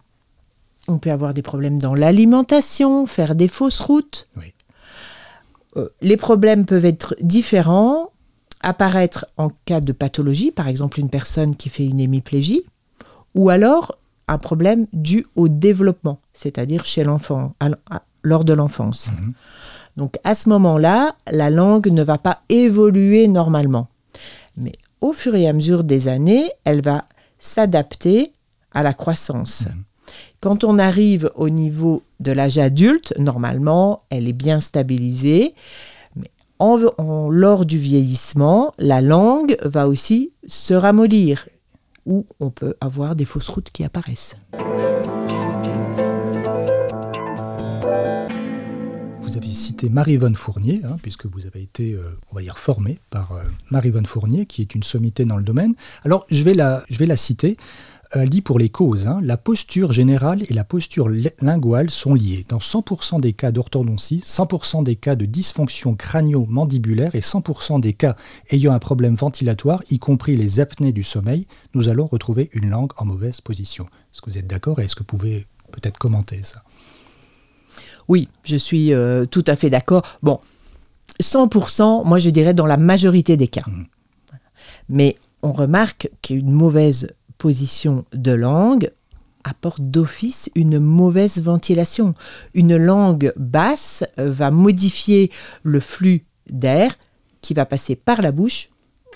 on 0.89 0.99
peut 0.99 1.11
avoir 1.11 1.33
des 1.35 1.43
problèmes 1.43 1.79
dans 1.79 1.95
l'alimentation, 1.95 3.07
faire 3.07 3.35
des 3.35 3.49
fausses 3.49 3.81
routes. 3.81 4.29
Oui. 4.37 4.53
Euh, 5.77 5.89
les 6.01 6.17
problèmes 6.17 6.67
peuvent 6.67 6.85
être 6.85 7.17
différents, 7.21 8.11
apparaître 8.61 9.27
en 9.37 9.51
cas 9.65 9.81
de 9.81 9.93
pathologie, 9.93 10.51
par 10.51 10.69
exemple 10.69 11.01
une 11.01 11.11
personne 11.11 11.57
qui 11.57 11.69
fait 11.69 11.87
une 11.87 12.01
hémiplégie, 12.01 12.65
ou 13.35 13.51
alors 13.51 13.99
un 14.29 14.39
problème 14.39 14.87
dû 14.93 15.27
au 15.37 15.49
développement, 15.49 16.21
c'est-à-dire 16.33 16.85
chez 16.85 17.05
l'enfant, 17.05 17.55
lors 18.23 18.45
de 18.45 18.53
l'enfance. 18.53 19.11
Mhm. 19.11 19.35
Donc 19.97 20.17
à 20.25 20.35
ce 20.35 20.49
moment-là, 20.49 21.15
la 21.31 21.51
langue 21.51 21.89
ne 21.89 22.03
va 22.03 22.19
pas 22.19 22.43
évoluer 22.49 23.29
normalement. 23.29 23.89
Mais 24.57 24.73
au 25.01 25.13
fur 25.13 25.35
et 25.35 25.47
à 25.49 25.53
mesure 25.53 25.85
des 25.85 26.09
années, 26.09 26.51
elle 26.65 26.81
va 26.83 27.05
s'adapter 27.39 28.33
à 28.73 28.83
la 28.83 28.93
croissance. 28.95 29.65
Quand 30.41 30.65
on 30.65 30.79
arrive 30.79 31.31
au 31.37 31.49
niveau 31.49 32.03
de 32.21 32.33
l'âge 32.33 32.59
adulte, 32.59 33.15
normalement, 33.19 34.03
elle 34.11 34.29
est 34.29 34.33
bien 34.35 34.61
stabilisée. 34.61 35.55
Mais 36.17 36.31
en- 36.59 36.81
en- 36.99 37.31
lors 37.31 37.65
du 37.65 37.79
vieillissement, 37.79 38.73
la 38.79 39.01
langue 39.01 39.57
va 39.63 39.89
aussi 39.89 40.33
se 40.47 40.75
ramollir, 40.75 41.49
ou 42.07 42.27
on 42.41 42.51
peut 42.51 42.75
avoir 42.81 43.17
des 43.17 43.25
fausses 43.25 43.49
routes 43.49 43.71
qui 43.71 43.85
apparaissent. 43.85 44.37
Vous 49.35 49.39
aviez 49.39 49.55
cité 49.55 49.89
Marie-Vonne 49.89 50.37
Fournier, 50.37 50.81
hein, 50.85 50.97
puisque 51.03 51.27
vous 51.27 51.45
avez 51.45 51.61
été, 51.61 51.95
euh, 51.95 52.17
on 52.31 52.37
va 52.37 52.43
dire, 52.43 52.57
formée 52.57 53.01
par 53.11 53.33
euh, 53.33 53.43
Marie-Vonne 53.73 54.07
Fournier, 54.07 54.47
qui 54.47 54.63
est 54.63 54.77
une 54.77 54.85
sommité 54.85 55.25
dans 55.25 55.37
le 55.37 55.43
domaine. 55.43 55.75
Alors, 56.05 56.25
je 56.31 56.45
vais 56.45 56.55
la, 56.55 56.85
je 56.89 56.97
vais 56.99 57.07
la 57.07 57.17
citer. 57.17 57.57
Elle 58.13 58.31
dit 58.31 58.43
pour 58.43 58.61
les 58.61 58.69
causes, 58.69 59.09
hein, 59.09 59.19
la 59.25 59.37
posture 59.37 59.91
générale 59.93 60.45
et 60.49 60.55
la 60.55 60.63
posture 60.63 61.09
li- 61.09 61.31
linguale 61.41 61.91
sont 61.91 62.15
liées. 62.15 62.47
Dans 62.49 62.59
100% 62.61 63.21
des 63.21 63.33
cas 63.33 63.51
d'orthodontie, 63.51 64.23
100% 64.25 64.85
des 64.85 64.95
cas 64.95 65.17
de 65.17 65.25
dysfonction 65.27 65.97
crânio-mandibulaire 65.97 67.17
et 67.17 67.21
100% 67.21 67.81
des 67.81 67.93
cas 67.93 68.15
ayant 68.51 68.73
un 68.73 68.79
problème 68.79 69.17
ventilatoire, 69.17 69.83
y 69.91 69.99
compris 69.99 70.37
les 70.37 70.61
apnées 70.61 70.93
du 70.93 71.03
sommeil, 71.03 71.49
nous 71.75 71.89
allons 71.89 72.07
retrouver 72.07 72.51
une 72.53 72.71
langue 72.71 72.93
en 72.99 73.05
mauvaise 73.05 73.41
position. 73.41 73.87
Est-ce 74.13 74.23
que 74.23 74.31
vous 74.31 74.39
êtes 74.39 74.47
d'accord 74.47 74.79
et 74.79 74.85
est-ce 74.85 74.95
que 74.95 75.01
vous 75.01 75.07
pouvez 75.07 75.49
peut-être 75.73 75.99
commenter 75.99 76.41
ça? 76.45 76.63
Oui, 78.09 78.29
je 78.45 78.57
suis 78.57 78.93
euh, 78.93 79.25
tout 79.25 79.45
à 79.47 79.57
fait 79.57 79.71
d'accord. 79.71 80.03
Bon, 80.23 80.41
100%, 81.23 82.07
moi 82.07 82.19
je 82.19 82.31
dirais 82.31 82.55
dans 82.55 82.67
la 82.67 82.77
majorité 82.77 83.37
des 83.37 83.49
cas. 83.49 83.65
Mhm. 83.67 83.87
Mais 84.89 85.17
on 85.43 85.53
remarque 85.53 86.11
qu'une 86.23 86.51
mauvaise 86.51 87.09
position 87.39 88.05
de 88.13 88.33
langue 88.33 88.91
apporte 89.45 89.83
d'office 89.83 90.51
une 90.55 90.79
mauvaise 90.79 91.41
ventilation. 91.41 92.15
Une 92.55 92.77
langue 92.77 93.33
basse 93.37 94.05
euh, 94.19 94.33
va 94.33 94.51
modifier 94.51 95.31
le 95.63 95.81
flux 95.81 96.25
d'air 96.49 96.95
qui 97.43 97.55
va 97.55 97.67
passer 97.67 97.95
par 97.95 98.23
la 98.23 98.33
bouche 98.33 98.71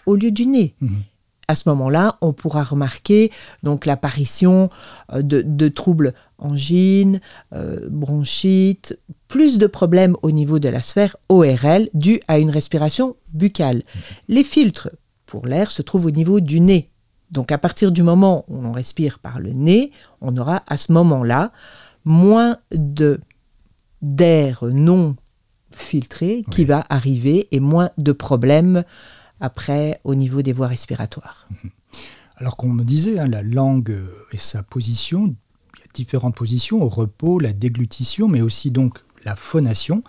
au 0.07 0.15
lieu 0.15 0.31
du 0.31 0.47
nez. 0.47 0.75
Mhm. 0.81 1.03
À 1.51 1.55
ce 1.55 1.67
moment-là, 1.71 2.19
on 2.21 2.35
pourra 2.35 2.63
remarquer 2.63 3.31
donc 3.63 3.87
l'apparition 3.87 4.69
euh, 5.15 5.23
de, 5.23 5.41
de 5.41 5.69
troubles 5.69 6.13
angines, 6.39 7.21
euh, 7.53 7.89
bronchites, 7.91 8.99
plus 9.29 9.59
de 9.59 9.67
problèmes 9.67 10.17
au 10.23 10.31
niveau 10.31 10.59
de 10.59 10.69
la 10.69 10.81
sphère 10.81 11.17
ORL 11.29 11.89
dus 11.95 12.21
à 12.29 12.39
une 12.39 12.51
respiration 12.51 13.17
buccale. 13.33 13.83
Les 14.29 14.45
filtres 14.45 14.91
pour 15.27 15.47
l'air 15.47 15.71
se 15.71 15.83
trouvent 15.83 16.07
au 16.07 16.11
niveau 16.11 16.41
du 16.41 16.61
nez. 16.61 16.91
Donc 17.31 17.53
à 17.53 17.59
partir 17.59 17.93
du 17.93 18.03
moment 18.03 18.45
où 18.49 18.57
on 18.65 18.73
respire 18.73 19.19
par 19.19 19.39
le 19.41 19.51
nez, 19.53 19.91
on 20.23 20.37
aura 20.37 20.63
à 20.67 20.77
ce 20.79 20.93
moment-là 20.93 21.53
moins 22.05 22.57
de 22.73 23.21
d'air 24.01 24.65
non 24.65 25.17
filtré 25.73 26.45
qui 26.51 26.63
Oui. 26.63 26.67
va 26.69 26.87
arriver 26.89 27.49
et 27.51 27.61
moins 27.61 27.91
de 27.99 28.13
problèmes 28.13 28.85
après 29.41 30.01
au 30.05 30.15
niveau 30.15 30.41
des 30.41 30.53
voies 30.53 30.69
respiratoires. 30.69 31.49
Alors 32.37 32.57
qu'on 32.57 32.69
me 32.69 32.85
disait, 32.85 33.19
hein, 33.19 33.27
la 33.29 33.43
langue 33.43 33.95
et 34.33 34.39
sa 34.39 34.63
position, 34.63 35.35
différentes 35.95 36.35
positions, 36.35 36.83
au 36.83 36.89
repos, 36.89 37.39
la 37.39 37.53
déglutition, 37.53 38.29
mais 38.29 38.41
aussi 38.41 38.71
donc 38.71 38.99
la 39.25 39.37
phonation. 39.37 40.03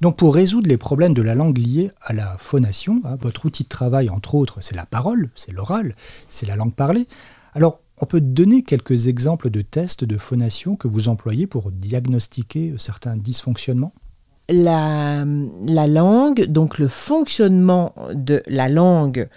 Donc 0.00 0.16
pour 0.16 0.34
résoudre 0.34 0.68
les 0.68 0.76
problèmes 0.76 1.14
de 1.14 1.22
la 1.22 1.34
langue 1.34 1.58
liés 1.58 1.90
à 2.02 2.12
la 2.12 2.36
phonation, 2.38 3.00
hein, 3.04 3.16
votre 3.20 3.46
outil 3.46 3.64
de 3.64 3.68
travail, 3.68 4.10
entre 4.10 4.34
autres, 4.34 4.58
c'est 4.60 4.76
la 4.76 4.86
parole, 4.86 5.30
c'est 5.34 5.52
l'oral, 5.52 5.94
c'est 6.28 6.46
la 6.46 6.56
langue 6.56 6.74
parlée. 6.74 7.06
Alors 7.54 7.80
on 7.98 8.06
peut 8.06 8.20
donner 8.20 8.62
quelques 8.62 9.06
exemples 9.06 9.48
de 9.48 9.62
tests 9.62 10.04
de 10.04 10.18
phonation 10.18 10.76
que 10.76 10.88
vous 10.88 11.08
employez 11.08 11.46
pour 11.46 11.70
diagnostiquer 11.70 12.72
euh, 12.72 12.78
certains 12.78 13.16
dysfonctionnements? 13.16 13.94
La, 14.48 15.24
la 15.68 15.86
langue, 15.86 16.44
donc 16.44 16.78
le 16.78 16.88
fonctionnement 16.88 17.94
de 18.12 18.42
la 18.46 18.68
langue 18.68 19.28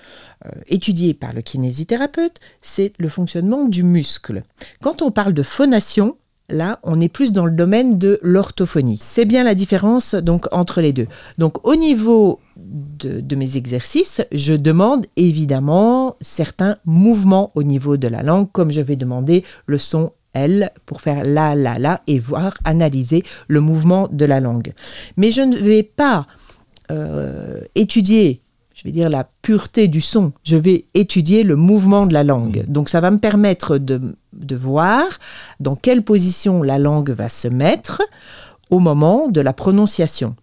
euh, 0.45 0.49
étudié 0.67 1.13
par 1.13 1.33
le 1.33 1.41
kinésithérapeute, 1.41 2.39
c'est 2.61 2.93
le 2.97 3.09
fonctionnement 3.09 3.65
du 3.65 3.83
muscle. 3.83 4.43
Quand 4.81 5.01
on 5.01 5.11
parle 5.11 5.33
de 5.33 5.43
phonation, 5.43 6.15
là, 6.49 6.79
on 6.83 6.99
est 7.01 7.09
plus 7.09 7.31
dans 7.31 7.45
le 7.45 7.51
domaine 7.51 7.97
de 7.97 8.19
l'orthophonie. 8.21 8.99
C'est 9.01 9.25
bien 9.25 9.43
la 9.43 9.55
différence 9.55 10.15
donc 10.15 10.47
entre 10.51 10.81
les 10.81 10.93
deux. 10.93 11.07
Donc 11.37 11.65
au 11.65 11.75
niveau 11.75 12.39
de, 12.57 13.19
de 13.19 13.35
mes 13.35 13.57
exercices, 13.57 14.21
je 14.31 14.53
demande 14.53 15.05
évidemment 15.15 16.15
certains 16.21 16.77
mouvements 16.85 17.51
au 17.55 17.63
niveau 17.63 17.97
de 17.97 18.07
la 18.07 18.23
langue, 18.23 18.51
comme 18.51 18.71
je 18.71 18.81
vais 18.81 18.95
demander 18.95 19.43
le 19.65 19.77
son 19.77 20.11
L 20.33 20.71
pour 20.85 21.01
faire 21.01 21.23
la, 21.23 21.55
la, 21.55 21.79
la 21.79 22.01
et 22.07 22.19
voir, 22.19 22.53
analyser 22.63 23.23
le 23.47 23.61
mouvement 23.61 24.07
de 24.11 24.25
la 24.25 24.39
langue. 24.39 24.73
Mais 25.17 25.31
je 25.31 25.41
ne 25.41 25.57
vais 25.57 25.83
pas 25.83 26.27
euh, 26.91 27.61
étudier, 27.75 28.41
je 28.75 28.83
vais 28.83 28.91
dire, 28.91 29.09
la 29.09 29.29
pureté 29.41 29.87
du 29.87 30.01
son. 30.01 30.31
Je 30.43 30.55
vais 30.55 30.85
étudier 30.93 31.43
le 31.43 31.55
mouvement 31.55 32.05
de 32.05 32.13
la 32.13 32.23
langue. 32.23 32.65
Donc 32.67 32.89
ça 32.89 33.01
va 33.01 33.11
me 33.11 33.19
permettre 33.19 33.77
de, 33.77 34.15
de 34.33 34.55
voir 34.55 35.05
dans 35.59 35.75
quelle 35.75 36.03
position 36.03 36.63
la 36.63 36.79
langue 36.79 37.09
va 37.09 37.29
se 37.29 37.47
mettre 37.47 38.01
au 38.69 38.79
moment 38.79 39.27
de 39.27 39.41
la 39.41 39.53
prononciation. 39.53 40.35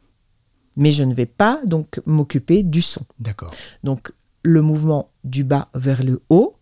Mais 0.76 0.93
je 0.93 1.05
ne 1.05 1.14
vais 1.14 1.26
pas 1.26 1.61
donc 1.64 2.00
m'occuper 2.05 2.62
du 2.62 2.83
son. 2.83 3.02
D'accord. 3.19 3.52
Donc 3.83 4.12
le 4.43 4.62
mouvement 4.62 5.11
du 5.25 5.43
bas 5.43 5.69
vers 5.75 6.05
le 6.05 6.21
haut, 6.28 6.57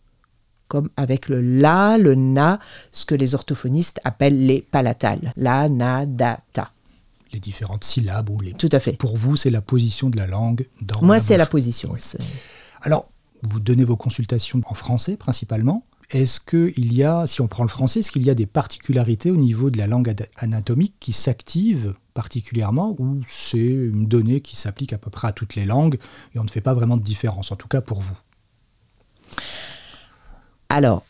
comme 0.75 0.89
avec 0.97 1.29
le 1.29 1.41
la, 1.41 1.97
le 1.99 2.17
na, 2.17 2.59
ce 2.91 3.05
que 3.05 3.15
les 3.15 3.37
orthophonistes 3.37 4.01
appellent 4.03 4.45
les 4.45 4.61
palatales. 4.61 5.33
La, 5.37 5.69
na, 5.69 6.05
da, 6.05 6.41
ta. 6.53 6.73
Les 7.33 7.39
différentes 7.39 7.85
syllabes 7.85 8.29
ou 8.29 8.41
les... 8.41 8.55
Tout 8.55 8.71
à 8.73 8.81
fait. 8.81 8.95
Pour 8.95 9.17
vous, 9.17 9.37
c'est 9.37 9.51
la 9.51 9.61
position 9.61 10.11
de 10.11 10.17
la 10.17 10.27
langue 10.27 10.67
dans 10.83 11.01
Moi, 11.01 11.19
la 11.19 11.23
c'est 11.23 11.37
la 11.37 11.47
position. 11.47 11.93
Oui. 11.93 12.01
Alors, 12.83 13.09
vous 13.43 13.61
donnez 13.61 13.85
vos 13.85 13.97
consultations 13.97 14.61
en 14.67 14.75
français 14.75 15.17
principalement. 15.17 15.85
Est-ce 16.11 16.41
qu'il 16.41 16.93
y 16.93 17.05
a, 17.05 17.29
si 17.29 17.41
on 17.41 17.47
prend 17.47 17.63
le 17.63 17.69
français, 17.69 18.01
est-ce 18.01 18.11
qu'il 18.11 18.25
y 18.25 18.31
a 18.31 18.35
des 18.35 18.47
particularités 18.47 19.31
au 19.31 19.37
niveau 19.37 19.71
de 19.71 19.79
la 19.79 19.87
langue 19.87 20.13
anatomique 20.39 20.95
qui 20.99 21.13
s'activent 21.13 21.95
particulièrement 22.15 22.97
ou 22.99 23.21
c'est 23.29 23.59
une 23.59 24.07
donnée 24.07 24.41
qui 24.41 24.57
s'applique 24.57 24.93
à 24.93 24.99
peu 24.99 25.11
près 25.11 25.29
à 25.29 25.33
toutes 25.33 25.55
les 25.55 25.67
langues 25.67 25.99
et 26.35 26.41
on 26.41 26.45
ne 26.45 26.51
fait 26.51 26.61
pas 26.61 26.75
vraiment 26.75 26.97
de 26.97 27.03
différence, 27.03 27.53
en 27.53 27.57
tout 27.57 27.69
cas 27.69 27.81
pour 27.81 28.01
vous? 28.01 28.19
Alors, 30.69 31.05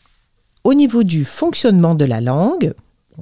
au 0.63 0.73
niveau 0.73 1.03
du 1.03 1.25
fonctionnement 1.25 1.95
de 1.95 2.05
la 2.05 2.21
langue, 2.21 2.73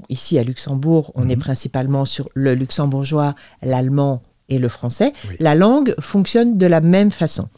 ici 0.09 0.37
à 0.39 0.43
Luxembourg, 0.43 1.11
on 1.15 1.29
est 1.29 1.35
principalement 1.35 2.05
sur 2.05 2.29
le 2.33 2.55
luxembourgeois, 2.55 3.35
l'allemand 3.61 4.23
et 4.49 4.59
le 4.59 4.69
français. 4.69 5.13
Oui. 5.29 5.35
La 5.39 5.55
langue 5.55 5.95
fonctionne 5.99 6.57
de 6.57 6.65
la 6.65 6.81
même 6.81 7.11
façon. 7.11 7.49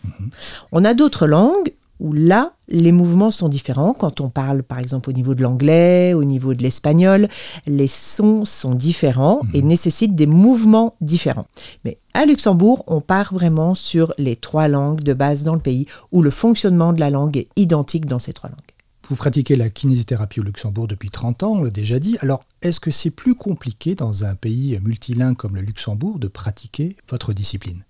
On 0.71 0.83
a 0.83 0.93
d'autres 0.93 1.27
langues 1.27 1.73
où 1.99 2.13
là, 2.13 2.53
les 2.67 2.91
mouvements 2.91 3.31
sont 3.31 3.47
différents. 3.47 3.93
Quand 3.93 4.19
on 4.19 4.29
parle, 4.29 4.63
par 4.63 4.79
exemple, 4.79 5.09
au 5.09 5.13
niveau 5.13 5.33
de 5.33 5.41
l'anglais, 5.41 6.13
au 6.13 6.23
niveau 6.23 6.53
de 6.53 6.61
l'espagnol, 6.61 7.29
les 7.67 7.87
sons 7.87 8.43
sont 8.43 8.75
différents 8.75 9.41
et 9.53 9.61
nécessitent 9.61 10.15
des 10.15 10.25
mouvements 10.25 10.95
différents. 10.99 11.47
Mais 11.85 11.97
à 12.13 12.25
Luxembourg, 12.25 12.83
on 12.87 13.01
part 13.01 13.33
vraiment 13.33 13.75
sur 13.75 14.13
les 14.17 14.35
trois 14.35 14.67
langues 14.67 15.03
de 15.03 15.13
base 15.13 15.43
dans 15.43 15.53
le 15.53 15.59
pays 15.59 15.85
où 16.11 16.21
le 16.21 16.31
fonctionnement 16.31 16.91
de 16.91 16.99
la 16.99 17.09
langue 17.09 17.37
est 17.37 17.47
identique 17.55 18.07
dans 18.07 18.19
ces 18.19 18.33
trois 18.33 18.49
langues. 18.49 18.59
Vous 19.07 19.15
pratiquez 19.15 19.55
la 19.55 19.69
kinésithérapie 19.69 20.39
au 20.39 20.43
Luxembourg 20.43 20.87
depuis 20.87 21.11
30 21.11 21.43
ans, 21.43 21.51
on 21.57 21.63
l'a 21.63 21.69
déjà 21.69 21.99
dit. 21.99 22.17
Alors, 22.21 22.43
est-ce 22.63 22.79
que 22.79 22.89
c'est 22.89 23.11
plus 23.11 23.35
compliqué 23.35 23.93
dans 23.93 24.23
un 24.23 24.33
pays 24.33 24.79
multilingue 24.81 25.37
comme 25.37 25.55
le 25.55 25.61
Luxembourg 25.61 26.17
de 26.17 26.27
pratiquer 26.27 26.95
votre 27.09 27.31
discipline? 27.31 27.83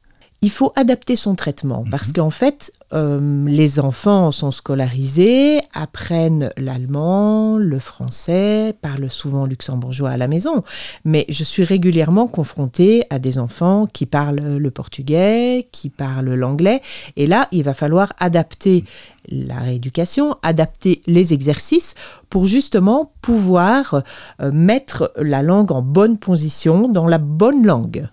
Il 0.46 0.52
faut 0.52 0.72
adapter 0.76 1.16
son 1.16 1.34
traitement 1.34 1.84
parce 1.90 2.12
qu'en 2.12 2.30
fait, 2.30 2.72
euh, 2.94 3.44
les 3.48 3.80
enfants 3.80 4.30
sont 4.30 4.52
scolarisés, 4.52 5.60
apprennent 5.74 6.52
l'allemand, 6.56 7.58
le 7.58 7.80
français, 7.80 8.76
parlent 8.80 9.10
souvent 9.10 9.48
luxembourgeois 9.48 10.12
à 10.12 10.18
la 10.18 10.28
maison. 10.28 10.64
Mais 11.04 11.26
je 11.30 11.44
suis 11.44 11.64
régulièrement 11.64 12.28
confrontée 12.28 13.06
à 13.10 13.18
des 13.18 13.40
enfants 13.40 13.88
qui 13.92 14.06
parlent 14.06 14.58
le 14.58 14.70
portugais, 14.70 15.68
qui 15.72 15.90
parlent 15.90 16.36
l'anglais. 16.36 16.82
Et 17.16 17.26
là, 17.26 17.48
il 17.52 17.64
va 17.64 17.74
falloir 17.74 18.14
adapter 18.20 18.86
la 19.28 19.58
rééducation, 19.58 20.38
adapter 20.44 21.02
les 21.08 21.34
exercices 21.34 21.96
pour 22.30 22.46
justement 22.46 23.14
pouvoir 23.24 24.04
euh, 24.42 24.52
mettre 24.52 25.12
la 25.18 25.42
langue 25.42 25.72
en 25.72 25.82
bonne 25.82 26.20
position 26.20 26.88
dans 26.88 27.08
la 27.08 27.18
bonne 27.18 27.66
langue. 27.66 28.10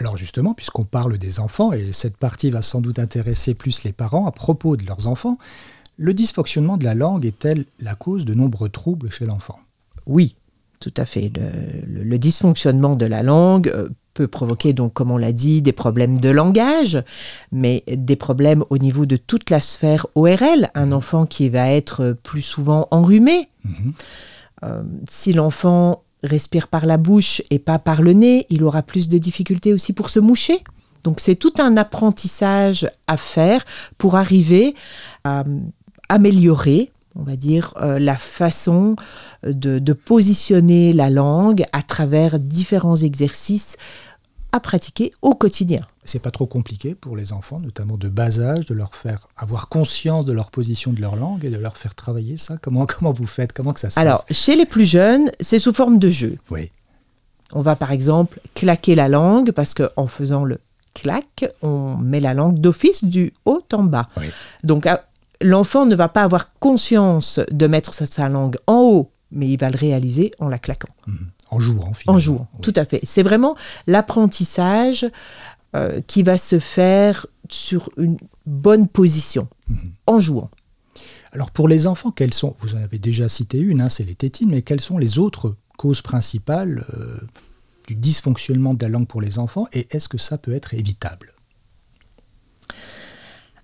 Alors 0.00 0.16
justement, 0.16 0.54
puisqu'on 0.54 0.84
parle 0.84 1.18
des 1.18 1.40
enfants, 1.40 1.72
et 1.72 1.92
cette 1.92 2.16
partie 2.16 2.50
va 2.50 2.62
sans 2.62 2.80
doute 2.80 3.00
intéresser 3.00 3.54
plus 3.54 3.82
les 3.82 3.92
parents 3.92 4.26
à 4.26 4.30
propos 4.32 4.76
de 4.76 4.86
leurs 4.86 5.08
enfants, 5.08 5.38
le 5.96 6.14
dysfonctionnement 6.14 6.76
de 6.76 6.84
la 6.84 6.94
langue 6.94 7.26
est-elle 7.26 7.64
la 7.80 7.96
cause 7.96 8.24
de 8.24 8.32
nombreux 8.32 8.68
troubles 8.68 9.10
chez 9.10 9.26
l'enfant? 9.26 9.58
Oui, 10.06 10.36
tout 10.78 10.94
à 10.96 11.04
fait. 11.04 11.32
Le, 11.36 11.80
le- 11.98 12.04
le 12.04 12.18
dysfonctionnement 12.18 12.94
de 12.94 13.06
la 13.06 13.24
langue 13.24 13.68
euh, 13.74 13.88
peut 14.14 14.28
provoquer, 14.28 14.72
donc, 14.72 14.92
comme 14.92 15.10
on 15.10 15.16
l'a 15.16 15.32
dit, 15.32 15.62
des 15.62 15.72
problèmes 15.72 16.18
de 16.18 16.28
langage, 16.28 17.02
mais 17.50 17.82
des 17.88 18.14
problèmes 18.16 18.62
au 18.70 18.78
niveau 18.78 19.04
de 19.04 19.16
toute 19.16 19.50
la 19.50 19.58
sphère 19.60 20.06
ORL. 20.14 20.68
Un 20.76 20.92
enfant 20.92 21.26
qui 21.26 21.48
va 21.48 21.68
être 21.72 22.16
plus 22.22 22.42
souvent 22.42 22.86
enrhumé. 22.92 23.48
Mhm. 23.64 23.92
Euh, 24.64 24.82
si 25.08 25.32
l'enfant 25.32 26.02
respire 26.22 26.68
par 26.68 26.86
la 26.86 26.96
bouche 26.96 27.42
et 27.50 27.58
pas 27.58 27.78
par 27.78 28.02
le 28.02 28.12
nez, 28.12 28.46
il 28.50 28.64
aura 28.64 28.82
plus 28.82 29.08
de 29.08 29.18
difficultés 29.18 29.72
aussi 29.72 29.92
pour 29.92 30.10
se 30.10 30.20
moucher. 30.20 30.62
Donc 31.04 31.20
c'est 31.20 31.36
tout 31.36 31.52
un 31.58 31.76
apprentissage 31.76 32.90
à 33.06 33.16
faire 33.16 33.64
pour 33.98 34.16
arriver 34.16 34.74
à 35.24 35.40
euh, 35.40 35.44
améliorer, 36.08 36.90
on 37.14 37.22
va 37.22 37.36
dire, 37.36 37.74
euh, 37.80 37.98
la 37.98 38.16
façon 38.16 38.96
de, 39.44 39.78
de 39.78 39.92
positionner 39.92 40.92
la 40.92 41.10
langue 41.10 41.64
à 41.72 41.82
travers 41.82 42.38
différents 42.38 42.96
exercices 42.96 43.76
à 44.52 44.60
pratiquer 44.60 45.12
au 45.22 45.34
quotidien. 45.34 45.86
C'est 46.04 46.18
pas 46.20 46.30
trop 46.30 46.46
compliqué 46.46 46.94
pour 46.94 47.16
les 47.16 47.32
enfants, 47.32 47.60
notamment 47.60 47.96
de 47.98 48.08
bas 48.08 48.40
âge, 48.40 48.66
de 48.66 48.74
leur 48.74 48.94
faire 48.94 49.28
avoir 49.36 49.68
conscience 49.68 50.24
de 50.24 50.32
leur 50.32 50.50
position 50.50 50.92
de 50.92 51.00
leur 51.00 51.16
langue 51.16 51.44
et 51.44 51.50
de 51.50 51.58
leur 51.58 51.76
faire 51.76 51.94
travailler 51.94 52.36
ça 52.38 52.56
Comment, 52.62 52.86
comment 52.98 53.12
vous 53.12 53.26
faites? 53.26 53.52
Comment 53.52 53.72
que 53.74 53.80
ça 53.80 53.90
se 53.90 54.00
Alors, 54.00 54.24
passe? 54.24 54.36
chez 54.36 54.56
les 54.56 54.66
plus 54.66 54.86
jeunes, 54.86 55.30
c'est 55.40 55.58
sous 55.58 55.72
forme 55.74 55.98
de 55.98 56.08
jeu. 56.08 56.36
Oui, 56.50 56.70
On 57.52 57.60
va 57.60 57.76
par 57.76 57.92
exemple 57.92 58.40
claquer 58.54 58.94
la 58.94 59.08
langue 59.08 59.52
parce 59.52 59.74
qu'en 59.74 60.06
faisant 60.06 60.44
le 60.44 60.58
clac, 60.94 61.46
on 61.62 61.96
met 61.96 62.20
la 62.20 62.34
langue 62.34 62.58
d'office 62.58 63.04
du 63.04 63.32
haut 63.44 63.62
en 63.72 63.82
bas. 63.84 64.08
Oui. 64.16 64.26
Donc 64.64 64.86
à- 64.86 65.04
l'enfant 65.40 65.84
ne 65.86 65.94
va 65.94 66.08
pas 66.08 66.22
avoir 66.24 66.52
conscience 66.58 67.38
de 67.50 67.66
mettre 67.66 67.92
sa, 67.94 68.06
sa 68.06 68.28
langue 68.28 68.56
en 68.66 68.80
haut, 68.80 69.10
mais 69.30 69.46
il 69.48 69.58
va 69.58 69.68
le 69.70 69.76
réaliser 69.76 70.32
en 70.40 70.48
la 70.48 70.58
claquant, 70.58 70.88
Mhm. 71.06 71.28
En 71.50 71.60
jouant 71.60 71.92
finalement. 71.94 72.16
en 72.16 72.18
jouant. 72.18 72.48
Oui. 72.54 72.60
Tout 72.62 72.72
à 72.76 72.84
fait. 72.84 73.00
C'est 73.04 73.22
vraiment 73.22 73.56
l'apprentissage 73.86 75.06
euh, 75.76 76.00
qui 76.06 76.22
va 76.22 76.38
se 76.38 76.58
faire 76.58 77.26
sur 77.48 77.90
une 77.96 78.16
bonne 78.46 78.88
position, 78.88 79.48
Mhm. 79.68 79.92
en 80.06 80.20
jouant. 80.20 80.50
Alors 81.32 81.50
pour 81.50 81.68
les 81.68 81.86
enfants, 81.86 82.10
quelles 82.10 82.32
sont 82.34 82.56
Vous 82.60 82.74
en 82.74 82.78
avez 82.82 82.98
déjà 82.98 83.28
cité 83.28 83.58
une, 83.58 83.80
hein, 83.82 83.88
c'est 83.90 84.04
les 84.04 84.14
tétines, 84.14 84.50
mais 84.50 84.62
quelles 84.62 84.80
sont 84.80 84.96
les 84.98 85.18
autres 85.18 85.56
causes 85.76 86.00
principales 86.02 86.84
euh, 86.94 87.18
du 87.86 87.94
dysfonctionnement 87.94 88.74
de 88.74 88.82
la 88.82 88.88
langue 88.88 89.06
pour 89.06 89.20
les 89.20 89.38
enfants 89.38 89.66
et 89.72 89.86
est-ce 89.94 90.08
que 90.08 90.18
ça 90.18 90.38
peut 90.38 90.54
être 90.54 90.74
évitable? 90.74 91.32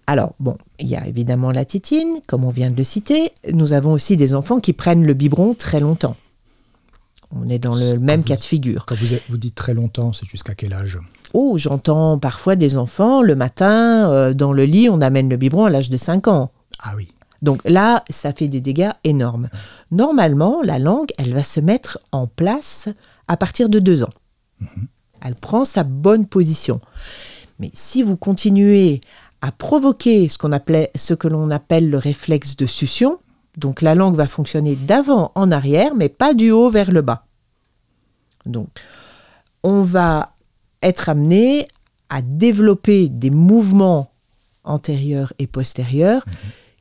Alors, 0.07 0.35
bon, 0.38 0.59
il 0.79 0.87
y 0.88 0.97
a 0.97 1.07
évidemment 1.07 1.50
la 1.50 1.64
tétine, 1.64 2.21
comme 2.29 2.45
on 2.45 2.50
vient 2.50 2.71
de 2.71 2.76
le 2.76 2.85
citer. 2.85 3.33
Nous 3.53 3.73
avons 3.73 3.93
aussi 3.93 4.17
des 4.19 4.35
enfants 4.35 4.61
qui 4.61 4.75
prennent 4.75 5.05
le 5.07 5.14
biberon 5.14 5.55
très 5.55 5.81
longtemps. 5.81 6.17
On 7.37 7.49
est 7.49 7.59
dans 7.59 7.75
le 7.75 7.99
même 7.99 8.23
cas 8.23 8.37
de 8.37 8.43
figure. 8.43 8.87
Quand 8.87 8.95
vous, 8.95 9.17
vous 9.29 9.37
dites 9.37 9.55
très 9.55 9.75
longtemps, 9.75 10.12
c'est 10.12 10.26
jusqu'à 10.26 10.55
quel 10.55 10.73
âge? 10.73 10.99
Oh, 11.33 11.59
j'entends 11.59 12.19
parfois 12.19 12.55
des 12.55 12.76
enfants, 12.76 13.23
le 13.23 13.35
matin, 13.35 14.11
euh, 14.11 14.35
dans 14.35 14.53
le 14.53 14.64
lit, 14.64 14.88
on 14.88 15.00
amène 15.00 15.29
le 15.29 15.37
biberon 15.37 15.64
à 15.64 15.71
l'âge 15.71 15.91
de 15.91 15.97
5 15.97 16.29
ans. 16.29 16.53
Ah 16.81 16.93
oui, 16.97 17.09
Donc 17.43 17.61
là, 17.64 18.05
ça 18.09 18.33
fait 18.33 18.49
des 18.49 18.61
dégâts 18.61 18.93
énormes. 19.03 19.49
Normalement, 19.91 20.62
la 20.62 20.79
langue, 20.79 21.11
elle 21.19 21.35
va 21.35 21.43
se 21.43 21.61
mettre 21.61 21.99
en 22.12 22.26
place 22.26 22.88
à 23.26 23.37
partir 23.37 23.69
de 23.69 23.81
2 23.81 24.05
ans. 24.05 24.11
Elle 25.21 25.35
prend 25.35 25.64
sa 25.64 25.83
bonne 25.83 26.26
position. 26.26 26.81
Mais 27.59 27.71
si 27.73 28.03
vous 28.03 28.17
continuez 28.17 29.00
à 29.41 29.50
provoquer 29.50 30.29
ce, 30.29 30.38
qu'on 30.38 30.53
appelait, 30.53 30.91
ce 30.95 31.14
que 31.14 31.29
l'on 31.29 31.50
appelle 31.50 31.91
le 31.91 31.99
réflexe 31.99 32.57
de 32.57 32.67
succion, 32.67 33.19
donc 33.56 33.82
la 33.82 33.94
langue 33.94 34.16
va 34.16 34.28
fonctionner 34.28 34.76
d'avant 34.76 35.32
en 35.34 35.50
arrière, 35.50 35.94
mais 35.94 36.08
pas 36.08 36.34
du 36.34 36.50
haut 36.50 36.70
vers 36.70 36.90
le 36.90 37.02
bas. 37.02 37.26
Donc, 38.46 38.68
on 39.62 39.82
va 39.82 40.34
être 40.82 41.08
amené 41.08 41.68
à 42.11 42.20
développer 42.23 43.08
des 43.08 43.30
mouvements 43.30 44.11
antérieurs 44.64 45.32
et 45.38 45.46
postérieurs 45.46 46.25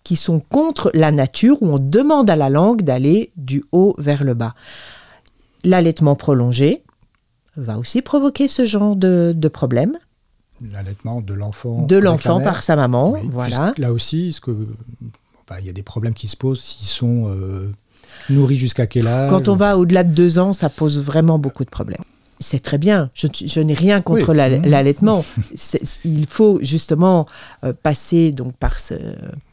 qui 0.03 0.15
sont 0.15 0.41
contre 0.41 0.91
la 0.93 1.11
nature, 1.11 1.61
où 1.61 1.67
on 1.67 1.79
demande 1.79 2.29
à 2.29 2.35
la 2.35 2.49
langue 2.49 2.81
d'aller 2.81 3.31
du 3.37 3.63
haut 3.71 3.95
vers 3.97 4.23
le 4.23 4.33
bas. 4.33 4.53
L'allaitement 5.63 6.15
prolongé 6.15 6.83
va 7.55 7.77
aussi 7.77 8.01
provoquer 8.01 8.49
ce 8.49 8.65
genre 8.65 8.97
de, 8.97 9.33
de 9.35 9.47
problème. 9.47 9.97
L'allaitement 10.61 11.21
de 11.21 11.33
l'enfant. 11.33 11.83
De 11.83 12.43
par 12.43 12.63
sa 12.63 12.75
maman, 12.75 13.11
Oui, 13.11 13.21
voilà. 13.29 13.73
Là 13.77 13.93
aussi, 13.93 14.29
est-ce 14.29 14.41
que 14.41 14.67
il 15.59 15.65
y 15.65 15.69
a 15.69 15.73
des 15.73 15.83
problèmes 15.83 16.13
qui 16.13 16.27
se 16.27 16.37
posent 16.37 16.61
s'ils 16.61 16.87
sont 16.87 17.25
euh, 17.29 17.71
nourris 18.29 18.57
jusqu'à 18.57 18.87
quel 18.87 19.07
âge 19.07 19.29
Quand 19.29 19.47
on 19.47 19.55
va 19.55 19.77
au-delà 19.77 20.03
de 20.03 20.13
deux 20.13 20.39
ans, 20.39 20.53
ça 20.53 20.69
pose 20.69 20.99
vraiment 21.01 21.39
beaucoup 21.39 21.63
de 21.65 21.69
problèmes. 21.69 22.01
C'est 22.39 22.61
très 22.61 22.77
bien. 22.77 23.09
Je, 23.13 23.27
je 23.45 23.59
n'ai 23.61 23.73
rien 23.73 24.01
contre 24.01 24.33
Oui. 24.33 24.59
l'allaitement. 24.69 25.23
Il 26.03 26.25
faut 26.27 26.59
justement 26.61 27.25
euh, 27.63 27.71
passer 27.71 28.31
donc 28.31 28.53
par 28.57 28.79
ce- 28.79 28.95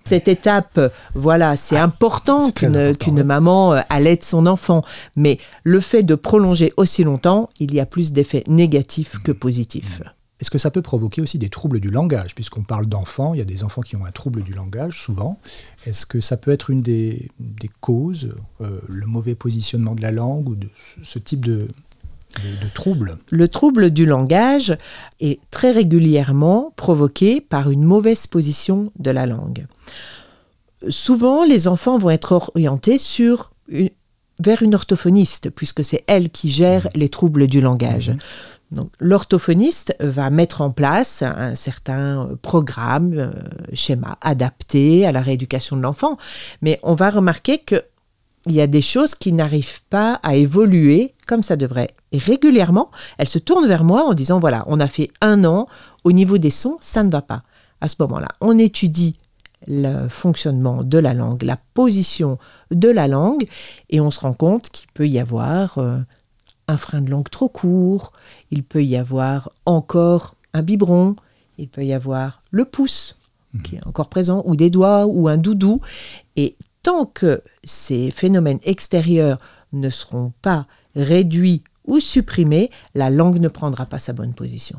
cette 0.04 0.26
étape. 0.26 0.80
Voilà, 1.14 1.54
c'est 1.54 1.76
important 1.76 2.40
Ah, 2.48 2.50
qu'une 2.52 2.76
important, 2.76 3.04
qu'une 3.04 3.16
ouais. 3.18 3.24
maman 3.24 3.74
euh, 3.74 3.80
allaite 3.90 4.24
son 4.24 4.46
enfant. 4.46 4.82
Mais 5.14 5.38
le 5.62 5.78
fait 5.80 6.02
de 6.02 6.16
prolonger 6.16 6.72
aussi 6.76 7.04
longtemps, 7.04 7.48
il 7.60 7.72
y 7.74 7.78
a 7.80 7.86
plus 7.86 8.10
d'effets 8.12 8.42
négatifs 8.48 9.18
que 9.22 9.30
positifs. 9.30 10.02
Est-ce 10.40 10.50
que 10.50 10.58
ça 10.58 10.70
peut 10.70 10.82
provoquer 10.82 11.20
aussi 11.20 11.38
des 11.38 11.50
troubles 11.50 11.80
du 11.80 11.90
langage? 11.90 12.34
Puisqu'on 12.34 12.62
parle 12.62 12.86
d'enfants, 12.86 13.34
il 13.34 13.38
y 13.38 13.42
a 13.42 13.44
des 13.44 13.62
enfants 13.62 13.82
qui 13.82 13.94
ont 13.96 14.06
un 14.06 14.10
trouble 14.10 14.42
du 14.42 14.52
langage, 14.52 14.98
souvent. 14.98 15.38
Est-ce 15.86 16.06
que 16.06 16.20
ça 16.20 16.36
peut 16.38 16.50
être 16.50 16.70
une 16.70 16.80
des, 16.80 17.28
des 17.38 17.70
causes, 17.80 18.34
euh, 18.62 18.80
le 18.88 19.06
mauvais 19.06 19.34
positionnement 19.34 19.94
de 19.94 20.02
la 20.02 20.12
langue 20.12 20.48
ou 20.48 20.54
de 20.54 20.68
ce, 21.02 21.18
type 21.18 21.44
de, 21.44 21.68
de, 22.42 22.64
de 22.64 22.70
trouble? 22.74 23.18
Le 23.30 23.48
trouble 23.48 23.90
du 23.90 24.06
langage 24.06 24.76
est 25.20 25.40
très 25.50 25.72
régulièrement 25.72 26.72
provoqué 26.74 27.42
par 27.42 27.70
une 27.70 27.84
mauvaise 27.84 28.26
position 28.26 28.92
de 28.98 29.10
la 29.10 29.26
langue. 29.26 29.66
Souvent, 30.88 31.44
les 31.44 31.68
enfants 31.68 31.98
vont 31.98 32.10
être 32.10 32.32
orientés 32.54 32.96
sur 32.96 33.50
une- 33.68 33.90
vers 34.42 34.62
une 34.62 34.74
orthophoniste, 34.74 35.50
puisque 35.50 35.84
c'est 35.84 36.02
elle 36.06 36.30
qui 36.30 36.48
gère 36.48 36.88
les 36.94 37.10
troubles 37.10 37.46
du 37.46 37.60
langage. 37.60 38.12
Donc, 38.72 38.92
l'orthophoniste 39.00 39.96
va 40.00 40.30
mettre 40.30 40.60
en 40.60 40.70
place 40.70 41.22
un 41.22 41.54
certain 41.56 42.30
programme, 42.40 43.12
euh, 43.14 43.30
schéma 43.72 44.16
adapté 44.20 45.06
à 45.06 45.12
la 45.12 45.20
rééducation 45.20 45.76
de 45.76 45.82
l'enfant, 45.82 46.16
mais 46.62 46.78
on 46.82 46.94
va 46.94 47.10
remarquer 47.10 47.58
que 47.58 47.82
il 48.46 48.54
y 48.54 48.60
a 48.60 48.66
des 48.66 48.80
choses 48.80 49.14
qui 49.14 49.32
n'arrivent 49.32 49.82
pas 49.90 50.14
à 50.22 50.34
évoluer 50.34 51.14
comme 51.26 51.42
ça 51.42 51.56
devrait. 51.56 51.90
Et 52.12 52.18
régulièrement, 52.18 52.90
elle 53.18 53.28
se 53.28 53.38
tourne 53.38 53.66
vers 53.66 53.84
moi 53.84 54.04
en 54.04 54.14
disant, 54.14 54.40
voilà, 54.40 54.64
on 54.66 54.80
a 54.80 54.88
fait 54.88 55.10
un 55.20 55.44
an, 55.44 55.66
au 56.04 56.12
niveau 56.12 56.38
des 56.38 56.50
sons, 56.50 56.78
ça 56.80 57.04
ne 57.04 57.10
va 57.10 57.20
pas. 57.20 57.42
À 57.82 57.88
ce 57.88 57.96
moment-là, 58.00 58.28
on 58.40 58.58
étudie 58.58 59.18
le 59.66 60.08
fonctionnement 60.08 60.82
de 60.82 60.98
la 60.98 61.12
langue, 61.12 61.42
la 61.42 61.58
position 61.74 62.38
de 62.70 62.88
la 62.88 63.08
langue, 63.08 63.44
et 63.90 64.00
on 64.00 64.10
se 64.10 64.20
rend 64.20 64.32
compte 64.32 64.70
qu'il 64.70 64.88
peut 64.94 65.06
y 65.06 65.18
avoir 65.18 65.76
euh, 65.76 65.98
un 66.70 66.76
frein 66.76 67.00
de 67.00 67.10
langue 67.10 67.28
trop 67.28 67.48
court, 67.48 68.12
il 68.50 68.62
peut 68.62 68.84
y 68.84 68.96
avoir 68.96 69.50
encore 69.66 70.36
un 70.54 70.62
biberon, 70.62 71.16
il 71.58 71.68
peut 71.68 71.84
y 71.84 71.92
avoir 71.92 72.42
le 72.50 72.64
pouce 72.64 73.16
qui 73.64 73.76
est 73.76 73.86
encore 73.86 74.08
présent, 74.08 74.42
ou 74.46 74.56
des 74.56 74.70
doigts, 74.70 75.06
ou 75.06 75.28
un 75.28 75.36
doudou. 75.36 75.80
Et 76.36 76.56
tant 76.82 77.06
que 77.06 77.42
ces 77.64 78.10
phénomènes 78.10 78.60
extérieurs 78.62 79.38
ne 79.72 79.90
seront 79.90 80.32
pas 80.42 80.66
réduits 80.94 81.62
ou 81.86 81.98
supprimés, 81.98 82.70
la 82.94 83.10
langue 83.10 83.38
ne 83.40 83.48
prendra 83.48 83.86
pas 83.86 83.98
sa 83.98 84.12
bonne 84.12 84.34
position. 84.34 84.78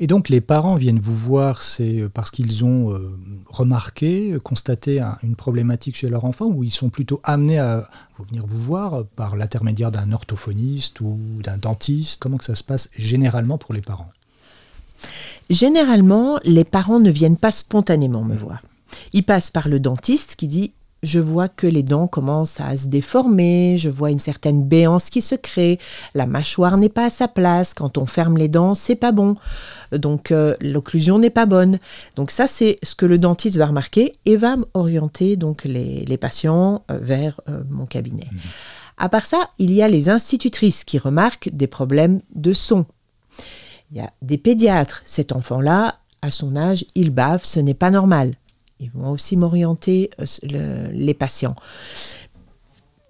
Et 0.00 0.06
donc 0.06 0.28
les 0.28 0.40
parents 0.40 0.74
viennent 0.76 0.98
vous 0.98 1.16
voir, 1.16 1.62
c'est 1.62 2.08
parce 2.12 2.30
qu'ils 2.30 2.64
ont 2.64 2.92
euh, 2.92 3.10
remarqué, 3.46 4.32
euh, 4.32 4.40
constaté 4.40 5.00
un- 5.00 5.16
une 5.22 5.36
problématique 5.36 5.96
chez 5.96 6.08
leur 6.08 6.24
enfant, 6.24 6.46
ou 6.46 6.64
ils 6.64 6.70
sont 6.70 6.90
plutôt 6.90 7.20
amenés 7.24 7.58
à 7.58 7.88
venir 8.18 8.46
vous 8.46 8.60
voir 8.60 9.04
par 9.16 9.36
l'intermédiaire 9.36 9.90
d'un 9.90 10.12
orthophoniste 10.12 11.00
ou 11.00 11.18
d'un 11.42 11.56
dentiste? 11.58 12.20
Comment 12.20 12.36
que 12.38 12.44
ça 12.44 12.54
se 12.54 12.64
passe 12.64 12.90
généralement 12.96 13.58
pour 13.58 13.74
les 13.74 13.82
parents? 13.82 14.10
Généralement, 15.50 16.38
les 16.44 16.64
parents 16.64 17.00
ne 17.00 17.10
viennent 17.10 17.36
pas 17.36 17.52
spontanément 17.52 18.24
me 18.24 18.36
voir. 18.36 18.62
Ils 19.12 19.22
passent 19.22 19.50
par 19.50 19.68
le 19.68 19.80
dentiste 19.80 20.36
qui 20.36 20.48
dit 20.48 20.72
je 21.02 21.20
vois 21.20 21.48
que 21.48 21.66
les 21.66 21.82
dents 21.82 22.06
commencent 22.06 22.60
à 22.60 22.76
se 22.76 22.86
déformer, 22.86 23.76
je 23.78 23.88
vois 23.88 24.10
une 24.10 24.18
certaine 24.18 24.64
béance 24.64 25.10
qui 25.10 25.20
se 25.20 25.34
crée, 25.34 25.78
la 26.14 26.26
mâchoire 26.26 26.76
n'est 26.76 26.88
pas 26.88 27.06
à 27.06 27.10
sa 27.10 27.28
place, 27.28 27.74
quand 27.74 27.98
on 27.98 28.06
ferme 28.06 28.36
les 28.36 28.48
dents, 28.48 28.74
c'est 28.74 28.96
pas 28.96 29.12
bon. 29.12 29.36
Donc 29.92 30.30
euh, 30.30 30.54
l'occlusion 30.60 31.18
n'est 31.18 31.30
pas 31.30 31.46
bonne. 31.46 31.78
Donc 32.16 32.30
ça 32.30 32.46
c'est 32.46 32.78
ce 32.82 32.94
que 32.94 33.06
le 33.06 33.18
dentiste 33.18 33.56
va 33.56 33.66
remarquer 33.66 34.12
et 34.26 34.36
va 34.36 34.56
orienter 34.74 35.36
donc 35.36 35.64
les, 35.64 36.04
les 36.04 36.16
patients 36.16 36.82
euh, 36.90 36.98
vers 37.00 37.40
euh, 37.48 37.62
mon 37.70 37.86
cabinet. 37.86 38.26
À 38.96 39.08
part 39.08 39.26
ça, 39.26 39.50
il 39.58 39.72
y 39.72 39.82
a 39.82 39.88
les 39.88 40.08
institutrices 40.08 40.84
qui 40.84 40.98
remarquent 40.98 41.50
des 41.52 41.68
problèmes 41.68 42.20
de 42.34 42.52
son. 42.52 42.84
Il 43.92 43.98
y 43.98 44.00
a 44.00 44.10
des 44.22 44.38
pédiatres. 44.38 45.02
Cet 45.04 45.32
enfant-là, 45.32 45.96
à 46.20 46.30
son 46.30 46.56
âge, 46.56 46.84
il 46.94 47.10
bave, 47.10 47.44
ce 47.44 47.60
n'est 47.60 47.74
pas 47.74 47.90
normal. 47.90 48.34
Ils 48.80 48.90
vont 48.90 49.10
aussi 49.10 49.36
m'orienter 49.36 50.10
euh, 50.20 50.24
le- 50.42 50.90
les 50.92 51.14
patients. 51.14 51.56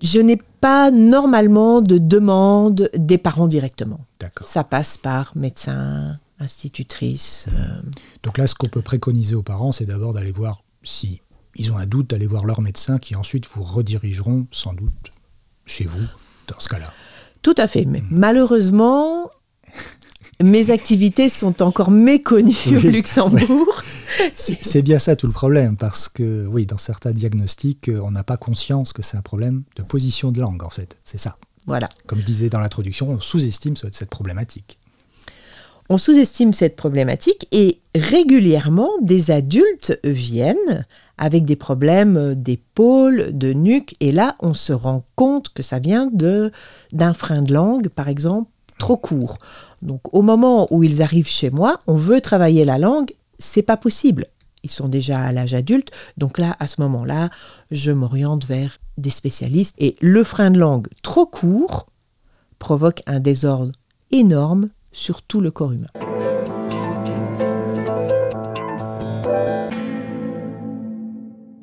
Je 0.00 0.20
n'ai 0.20 0.36
pas 0.60 0.90
normalement 0.90 1.80
de 1.82 1.98
demande 1.98 2.88
des 2.96 3.18
parents 3.18 3.48
directement. 3.48 4.00
D'accord. 4.20 4.46
Ça 4.46 4.62
passe 4.64 4.96
par 4.96 5.36
médecin, 5.36 6.18
institutrice. 6.38 7.46
euh, 7.52 7.82
Donc 8.22 8.38
là, 8.38 8.46
ce 8.46 8.54
qu'on 8.54 8.68
peut 8.68 8.82
préconiser 8.82 9.34
aux 9.34 9.42
parents, 9.42 9.72
c'est 9.72 9.86
d'abord 9.86 10.12
d'aller 10.12 10.30
voir 10.32 10.62
si 10.84 11.20
ils 11.56 11.72
ont 11.72 11.76
un 11.76 11.86
doute, 11.86 12.10
d'aller 12.10 12.28
voir 12.28 12.44
leur 12.44 12.60
médecin 12.60 12.98
qui 12.98 13.16
ensuite 13.16 13.46
vous 13.52 13.64
redirigeront 13.64 14.46
sans 14.52 14.72
doute 14.72 15.10
chez 15.66 15.84
vous 15.84 16.04
dans 16.46 16.60
ce 16.60 16.68
cas-là. 16.68 16.92
Tout 17.42 17.54
à 17.58 17.66
fait. 17.66 17.84
Mais 17.84 18.02
malheureusement, 18.10 19.30
mes 20.42 20.70
activités 20.70 21.28
sont 21.28 21.60
encore 21.62 21.90
méconnues 21.90 22.54
au. 22.68 22.70
Luxembourg. 22.88 23.82
C'est 24.34 24.82
bien 24.82 24.98
ça 24.98 25.16
tout 25.16 25.26
le 25.26 25.32
problème, 25.32 25.76
parce 25.76 26.08
que 26.08 26.46
oui, 26.46 26.66
dans 26.66 26.78
certains 26.78 27.12
diagnostics, 27.12 27.88
euh, 27.88 28.00
on 28.04 28.10
n'a 28.10 28.24
pas 28.24 28.36
conscience 28.36 28.92
que 28.92 29.02
c'est 29.02 29.16
un 29.16 29.22
problème 29.22 29.62
de 29.76 29.82
position 29.82 30.30
de 30.32 30.40
langue, 30.40 30.62
en 30.62 30.70
fait. 30.70 30.96
C'est 31.04 31.18
ça. 31.18 31.36
Voilà. 31.66 31.88
Comme 32.06 32.18
je 32.20 32.24
disais 32.24 32.48
dans 32.48 32.60
l'introduction, 32.60 33.10
on 33.10 33.20
sous-estime 33.20 33.76
ce- 33.76 33.86
cette 33.92 34.10
problématique. 34.10 34.78
On 35.90 35.96
sous-estime 35.98 36.52
cette 36.52 36.76
problématique 36.76 37.46
et 37.50 37.80
régulièrement, 37.94 38.90
des 39.00 39.30
adultes 39.30 39.98
viennent 40.04 40.86
avec 41.16 41.44
des 41.44 41.56
problèmes 41.56 42.34
d'épaule, 42.34 43.36
de 43.36 43.52
nuque, 43.52 43.94
et 44.00 44.12
là, 44.12 44.36
on 44.40 44.54
se 44.54 44.72
rend 44.72 45.04
compte 45.16 45.48
que 45.48 45.62
ça 45.62 45.78
vient 45.78 46.08
de 46.12 46.52
d'un 46.92 47.12
frein 47.14 47.42
de 47.42 47.52
langue, 47.52 47.88
par 47.88 48.08
exemple, 48.08 48.50
trop 48.78 48.96
court. 48.96 49.38
Donc, 49.82 50.00
au 50.14 50.22
moment 50.22 50.68
où 50.72 50.84
ils 50.84 51.02
arrivent 51.02 51.26
chez 51.28 51.50
moi, 51.50 51.78
on 51.86 51.96
veut 51.96 52.20
travailler 52.20 52.64
la 52.64 52.78
langue, 52.78 53.12
c'est 53.38 53.62
pas 53.62 53.76
possible. 53.76 54.26
Ils 54.64 54.70
sont 54.70 54.88
déjà 54.88 55.20
à 55.20 55.32
l'âge 55.32 55.54
adulte, 55.54 55.92
donc 56.16 56.38
là, 56.38 56.56
à 56.58 56.66
ce 56.66 56.80
moment-là, 56.80 57.30
je 57.70 57.92
m'oriente 57.92 58.46
vers 58.46 58.78
des 58.96 59.10
spécialistes. 59.10 59.76
Et 59.78 59.96
le 60.00 60.24
frein 60.24 60.50
de 60.50 60.58
langue 60.58 60.88
trop 61.02 61.26
court 61.26 61.86
provoque 62.58 63.02
un 63.06 63.20
désordre 63.20 63.72
énorme 64.10 64.70
sur 64.90 65.22
tout 65.22 65.40
le 65.40 65.50
corps 65.50 65.72
humain. 65.72 65.86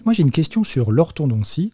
Moi, 0.05 0.13
j'ai 0.13 0.21
une 0.21 0.31
question 0.31 0.63
sur 0.63 0.91
l'orthodontie, 0.91 1.73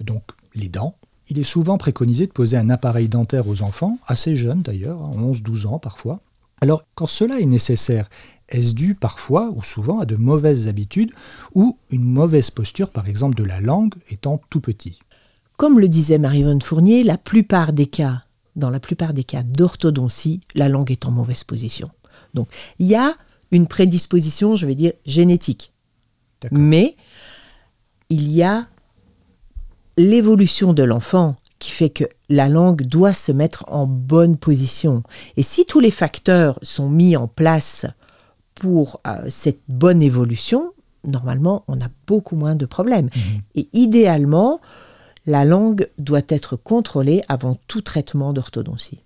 donc 0.00 0.22
les 0.54 0.68
dents. 0.68 0.96
Il 1.28 1.38
est 1.38 1.44
souvent 1.44 1.78
préconisé 1.78 2.26
de 2.26 2.32
poser 2.32 2.56
un 2.56 2.70
appareil 2.70 3.08
dentaire 3.08 3.48
aux 3.48 3.62
enfants, 3.62 3.98
assez 4.06 4.36
jeunes 4.36 4.62
d'ailleurs, 4.62 4.98
11-12 4.98 5.66
ans 5.66 5.78
parfois. 5.78 6.20
Alors, 6.62 6.84
quand 6.94 7.08
cela 7.08 7.40
est 7.40 7.44
nécessaire, 7.44 8.08
est-ce 8.48 8.72
dû 8.72 8.94
parfois 8.94 9.50
ou 9.50 9.64
souvent 9.64 9.98
à 9.98 10.06
de 10.06 10.14
mauvaises 10.14 10.68
habitudes 10.68 11.10
ou 11.56 11.76
une 11.90 12.04
mauvaise 12.04 12.52
posture, 12.52 12.90
par 12.90 13.08
exemple, 13.08 13.34
de 13.34 13.42
la 13.42 13.60
langue 13.60 13.94
étant 14.10 14.40
tout 14.48 14.60
petit? 14.60 15.00
Comme 15.56 15.80
le 15.80 15.88
disait 15.88 16.18
Marie-Yvonne 16.18 16.62
Fournier, 16.62 17.02
la 17.02 17.18
plupart 17.18 17.72
des 17.72 17.86
cas, 17.86 18.20
dans 18.54 18.70
la 18.70 18.78
plupart 18.78 19.12
des 19.12 19.24
cas 19.24 19.42
d'orthodontie, 19.42 20.40
la 20.54 20.68
langue 20.68 20.92
est 20.92 21.04
en 21.04 21.10
mauvaise 21.10 21.42
position. 21.42 21.90
Donc, 22.32 22.46
il 22.78 22.86
y 22.86 22.94
a 22.94 23.12
une 23.50 23.66
prédisposition, 23.66 24.54
je 24.54 24.68
vais 24.68 24.76
dire, 24.76 24.92
génétique. 25.04 25.72
Mais 26.52 26.96
il 28.08 28.30
y 28.30 28.44
a 28.44 28.68
l'évolution 29.96 30.74
de 30.74 30.84
l'enfant 30.84 31.34
qui 31.62 31.70
fait 31.70 31.90
que 31.90 32.04
la 32.28 32.48
langue 32.48 32.82
doit 32.82 33.12
se 33.12 33.30
mettre 33.30 33.64
en 33.68 33.86
bonne 33.86 34.36
position. 34.36 35.04
Et 35.36 35.44
si 35.44 35.64
tous 35.64 35.78
les 35.78 35.92
facteurs 35.92 36.58
sont 36.62 36.90
mis 36.90 37.16
en 37.16 37.28
place 37.28 37.86
pour 38.56 39.00
euh, 39.06 39.26
cette 39.28 39.60
bonne 39.68 40.02
évolution, 40.02 40.72
normalement, 41.06 41.62
on 41.68 41.80
a 41.80 41.88
beaucoup 42.08 42.34
moins 42.34 42.56
de 42.56 42.66
problèmes. 42.66 43.10
Mhm. 43.14 43.42
Et 43.54 43.68
idéalement, 43.74 44.60
la 45.24 45.44
langue 45.44 45.88
doit 45.98 46.26
être 46.28 46.56
contrôlée 46.56 47.22
avant 47.28 47.56
tout 47.68 47.80
traitement 47.80 48.32
d'orthodontie. 48.32 48.98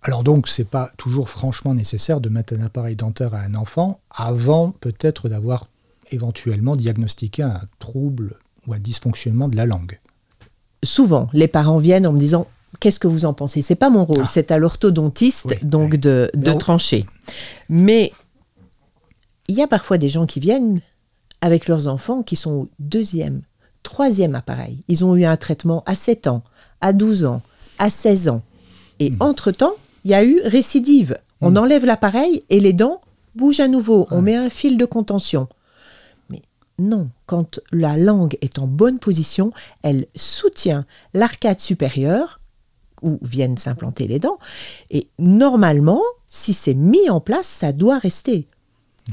Alors 0.00 0.24
donc, 0.24 0.48
c'est 0.48 0.64
pas 0.64 0.90
toujours 0.96 1.28
franchement 1.28 1.74
nécessaire 1.74 2.22
de 2.22 2.30
mettre 2.30 2.54
un 2.54 2.62
appareil 2.62 2.96
dentaire 2.96 3.34
à 3.34 3.40
un 3.40 3.54
enfant 3.54 4.00
avant 4.10 4.70
peut-être 4.70 5.28
d'avoir 5.28 5.68
éventuellement 6.10 6.74
diagnostiqué 6.74 7.42
un 7.42 7.60
trouble 7.80 8.38
ou 8.66 8.72
un 8.72 8.78
dysfonctionnement 8.78 9.48
de 9.48 9.56
la 9.56 9.66
langue. 9.66 9.98
Souvent, 10.84 11.28
les 11.32 11.48
parents 11.48 11.78
viennent 11.78 12.06
en 12.06 12.12
me 12.12 12.18
disant 12.18 12.46
Qu'est-ce 12.80 13.00
que 13.00 13.08
vous 13.08 13.24
en 13.24 13.32
pensez? 13.32 13.62
C'est 13.62 13.74
pas 13.74 13.88
mon 13.88 14.04
rôle, 14.04 14.22
Ah. 14.24 14.28
c'est 14.30 14.50
à 14.50 14.58
l'orthodontiste 14.58 15.46
Oui, 15.48 15.56
donc 15.62 15.92
oui. 15.92 15.98
de, 15.98 16.30
trancher. 16.58 17.06
Mais 17.70 18.12
il 19.48 19.54
y 19.54 19.62
a 19.62 19.66
parfois 19.66 19.96
des 19.96 20.08
gens 20.10 20.26
qui 20.26 20.40
viennent 20.40 20.80
avec 21.40 21.68
leurs 21.68 21.86
enfants 21.88 22.22
qui 22.22 22.36
sont 22.36 22.50
au 22.52 22.68
deuxième, 22.78 23.40
troisième 23.82 24.34
appareil. 24.34 24.80
Ils 24.88 25.04
ont 25.06 25.16
eu 25.16 25.24
un 25.24 25.36
traitement 25.38 25.82
à 25.86 25.94
7 25.94 26.26
ans, 26.26 26.42
à 26.82 26.92
12 26.92 27.24
ans, 27.24 27.40
à 27.78 27.88
16 27.88 28.28
ans. 28.28 28.42
Et 29.00 29.10
Hmm. 29.10 29.16
entre-temps, 29.20 29.74
il 30.04 30.10
y 30.10 30.14
a 30.14 30.24
eu 30.24 30.40
récidive. 30.44 31.16
On 31.40 31.56
enlève 31.56 31.84
l'appareil 31.86 32.42
et 32.50 32.60
les 32.60 32.72
dents 32.74 33.00
bougent 33.34 33.60
à 33.60 33.68
nouveau. 33.68 34.06
On 34.10 34.20
met 34.22 34.34
un 34.36 34.50
fil 34.50 34.76
de 34.76 34.84
contention. 34.84 35.48
Non, 36.78 37.08
quand 37.24 37.60
la 37.72 37.96
langue 37.96 38.36
est 38.42 38.58
en 38.58 38.66
bonne 38.66 38.98
position, 38.98 39.52
elle 39.82 40.06
soutient 40.14 40.84
l'arcade 41.14 41.60
supérieure 41.60 42.40
où 43.02 43.18
viennent 43.22 43.56
s'implanter 43.56 44.06
les 44.06 44.18
dents. 44.18 44.38
Et 44.90 45.08
normalement, 45.18 46.02
si 46.26 46.52
c'est 46.52 46.74
mis 46.74 47.08
en 47.08 47.20
place, 47.20 47.46
ça 47.46 47.72
doit 47.72 47.98
rester. 47.98 48.46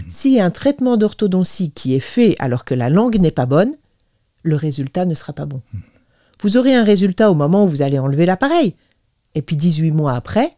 S'il 0.10 0.34
y 0.34 0.40
a 0.40 0.46
un 0.46 0.52
traitement 0.52 0.98
d'orthodontie 0.98 1.72
qui 1.72 1.94
est 1.94 2.00
fait 2.00 2.36
alors 2.40 2.66
que 2.66 2.74
la 2.74 2.90
langue 2.90 3.20
n'est 3.20 3.32
pas 3.32 3.46
bonne, 3.46 3.76
le 4.42 4.56
résultat 4.56 5.06
ne 5.06 5.14
sera 5.14 5.34
pas 5.34 5.46
bon. 5.46 5.62
Vous 6.42 6.58
aurez 6.58 6.76
un 6.76 6.84
résultat 6.84 7.32
au 7.32 7.36
moment 7.36 7.64
où 7.64 7.68
vous 7.68 7.82
allez 7.82 8.00
enlever 8.00 8.26
l'appareil. 8.26 8.76
Et 9.36 9.42
puis 9.42 9.56
18 9.56 9.92
mois 9.92 10.14
après, 10.14 10.56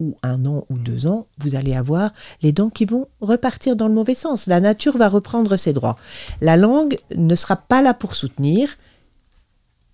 ou 0.00 0.16
un 0.22 0.46
an 0.46 0.64
ou 0.68 0.78
deux 0.78 1.06
ans, 1.06 1.26
vous 1.38 1.54
allez 1.54 1.74
avoir 1.74 2.12
les 2.42 2.52
dents 2.52 2.70
qui 2.70 2.84
vont 2.84 3.08
repartir 3.20 3.76
dans 3.76 3.88
le 3.88 3.94
mauvais 3.94 4.14
sens. 4.14 4.46
La 4.46 4.60
nature 4.60 4.96
va 4.96 5.08
reprendre 5.08 5.56
ses 5.56 5.72
droits. 5.72 5.96
La 6.40 6.56
langue 6.56 6.98
ne 7.14 7.34
sera 7.34 7.56
pas 7.56 7.82
là 7.82 7.94
pour 7.94 8.14
soutenir 8.14 8.76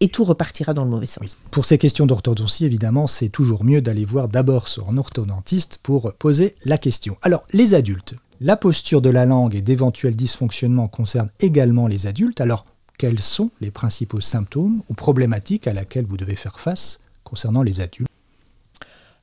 et 0.01 0.09
tout 0.09 0.25
repartira 0.25 0.75
dans 0.75 0.85
le 0.85 0.91
mauvais 0.91 1.07
sens. 1.07 1.39
Pour 1.51 1.65
ces 1.65 1.79
questions 1.79 2.07
d'orthodontie, 2.07 2.65
évidemment, 2.65 3.07
c'est 3.07 3.29
toujours 3.29 3.65
mieux 3.65 3.81
d'aller 3.81 4.05
voir 4.05 4.29
d'abord 4.29 4.69
un 4.89 4.99
orthodontiste 4.99 5.79
pour 5.83 6.13
poser 6.15 6.57
la 6.65 6.79
question. 6.79 7.17
Alors, 7.23 7.47
les 7.53 7.75
adultes, 7.75 8.15
la 8.41 8.57
posture 8.57 9.01
de 9.01 9.09
la 9.09 9.25
langue 9.25 9.55
et 9.55 9.63
d'éventuels 9.63 10.17
dysfonctionnements 10.17 10.89
concernent 10.89 11.31
également 11.41 11.87
les 11.87 12.07
adultes. 12.07 12.41
Alors, 12.41 12.67
quels 12.99 13.21
sont 13.21 13.51
les 13.61 13.71
principaux 13.71 14.21
symptômes 14.21 14.83
ou 14.89 14.95
problématiques 14.95 15.67
à 15.67 15.73
laquelle 15.73 16.05
vous 16.05 16.17
devez 16.17 16.37
faire 16.37 16.61
face 16.61 17.01
concernant 17.23 17.63
les 17.63 17.81
adultes? 17.81 18.09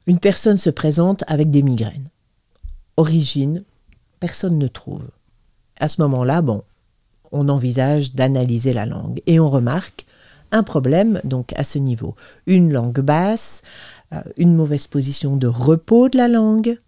Une 0.07 0.19
personne 0.19 0.57
se 0.57 0.69
présente 0.69 1.23
avec 1.27 1.51
des 1.51 1.61
migraines. 1.61 2.09
Origine, 2.97 3.63
personne 4.19 4.57
ne 4.57 4.67
trouve. 4.67 5.07
À 5.79 5.87
ce 5.87 6.01
moment-là, 6.01 6.41
bon, 6.41 6.63
on 7.31 7.49
envisage 7.49 8.13
d'analyser 8.13 8.73
la 8.73 8.85
langue 8.85 9.21
et 9.25 9.39
on 9.39 9.49
remarque 9.49 10.05
un 10.51 10.63
problème 10.63 11.21
donc 11.23 11.53
à 11.55 11.63
ce 11.63 11.77
niveau. 11.77 12.15
Une 12.45 12.73
langue 12.73 12.99
basse, 12.99 13.61
euh, 14.13 14.21
une 14.37 14.55
mauvaise 14.55 14.87
position 14.87 15.37
de 15.37 15.47
repos 15.47 16.09
de 16.09 16.17
la 16.17 16.27
langue, 16.27 16.79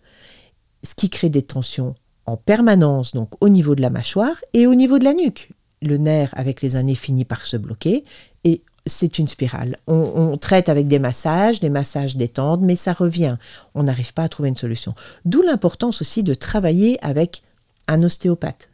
ce 0.84 0.96
qui 0.96 1.10
crée 1.10 1.30
des 1.30 1.44
tensions 1.44 1.96
en 2.26 2.38
permanence 2.38 3.14
donc 3.14 3.30
au 3.42 3.50
niveau 3.50 3.76
de 3.76 3.82
la 3.82 3.90
mâchoire 3.90 4.36
et 4.54 4.68
au 4.68 4.76
niveau 4.76 5.00
de 5.00 5.06
la 5.06 5.14
nuque. 5.14 5.50
Le 5.82 5.98
nerf 5.98 6.34
avec 6.38 6.62
les 6.62 6.76
années 6.76 6.96
finit 6.96 7.26
par 7.26 7.46
se 7.46 7.58
bloquer 7.58 8.06
et 8.44 8.62
c'est 8.86 9.20
une 9.20 9.28
spirale. 9.28 9.78
On, 9.88 9.96
on 10.16 10.38
traite 10.38 10.70
avec 10.70 10.88
des 10.88 11.00
massages, 11.00 11.60
des 11.60 11.70
massages 11.70 12.18
détendent, 12.18 12.62
mais 12.62 12.76
ça 12.76 12.94
revient. 12.94 13.38
On 13.76 13.84
n'arrive 13.84 14.14
pas 14.14 14.24
à 14.24 14.30
trouver 14.30 14.50
une 14.50 14.58
solution. 14.58 14.94
D'où 15.26 15.42
l'importance 15.42 16.02
aussi 16.02 16.24
de 16.24 16.34
travailler 16.34 16.98
avec 17.02 17.44
un 17.88 18.02
ostéopathe. 18.02 18.70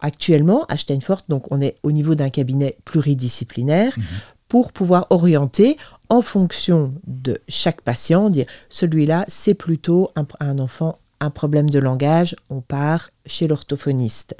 Actuellement, 0.00 0.64
à 0.66 0.76
Steinfort, 0.76 1.22
donc 1.28 1.50
on 1.50 1.60
est 1.60 1.76
au 1.82 1.92
niveau 1.92 2.14
d'un 2.14 2.28
cabinet 2.28 2.76
pluridisciplinaire 2.84 3.96
pour 4.48 4.72
pouvoir 4.72 5.06
orienter 5.10 5.78
en 6.10 6.20
fonction 6.20 6.94
de 7.06 7.40
chaque 7.48 7.80
patient, 7.80 8.28
dire 8.28 8.46
celui-là, 8.68 9.24
c'est 9.28 9.54
plutôt 9.54 10.10
un, 10.14 10.26
un 10.40 10.58
enfant, 10.58 10.98
un 11.20 11.30
problème 11.30 11.70
de 11.70 11.78
langage, 11.78 12.36
on 12.50 12.60
part 12.60 13.10
chez 13.24 13.48
l'orthophoniste. 13.48 14.36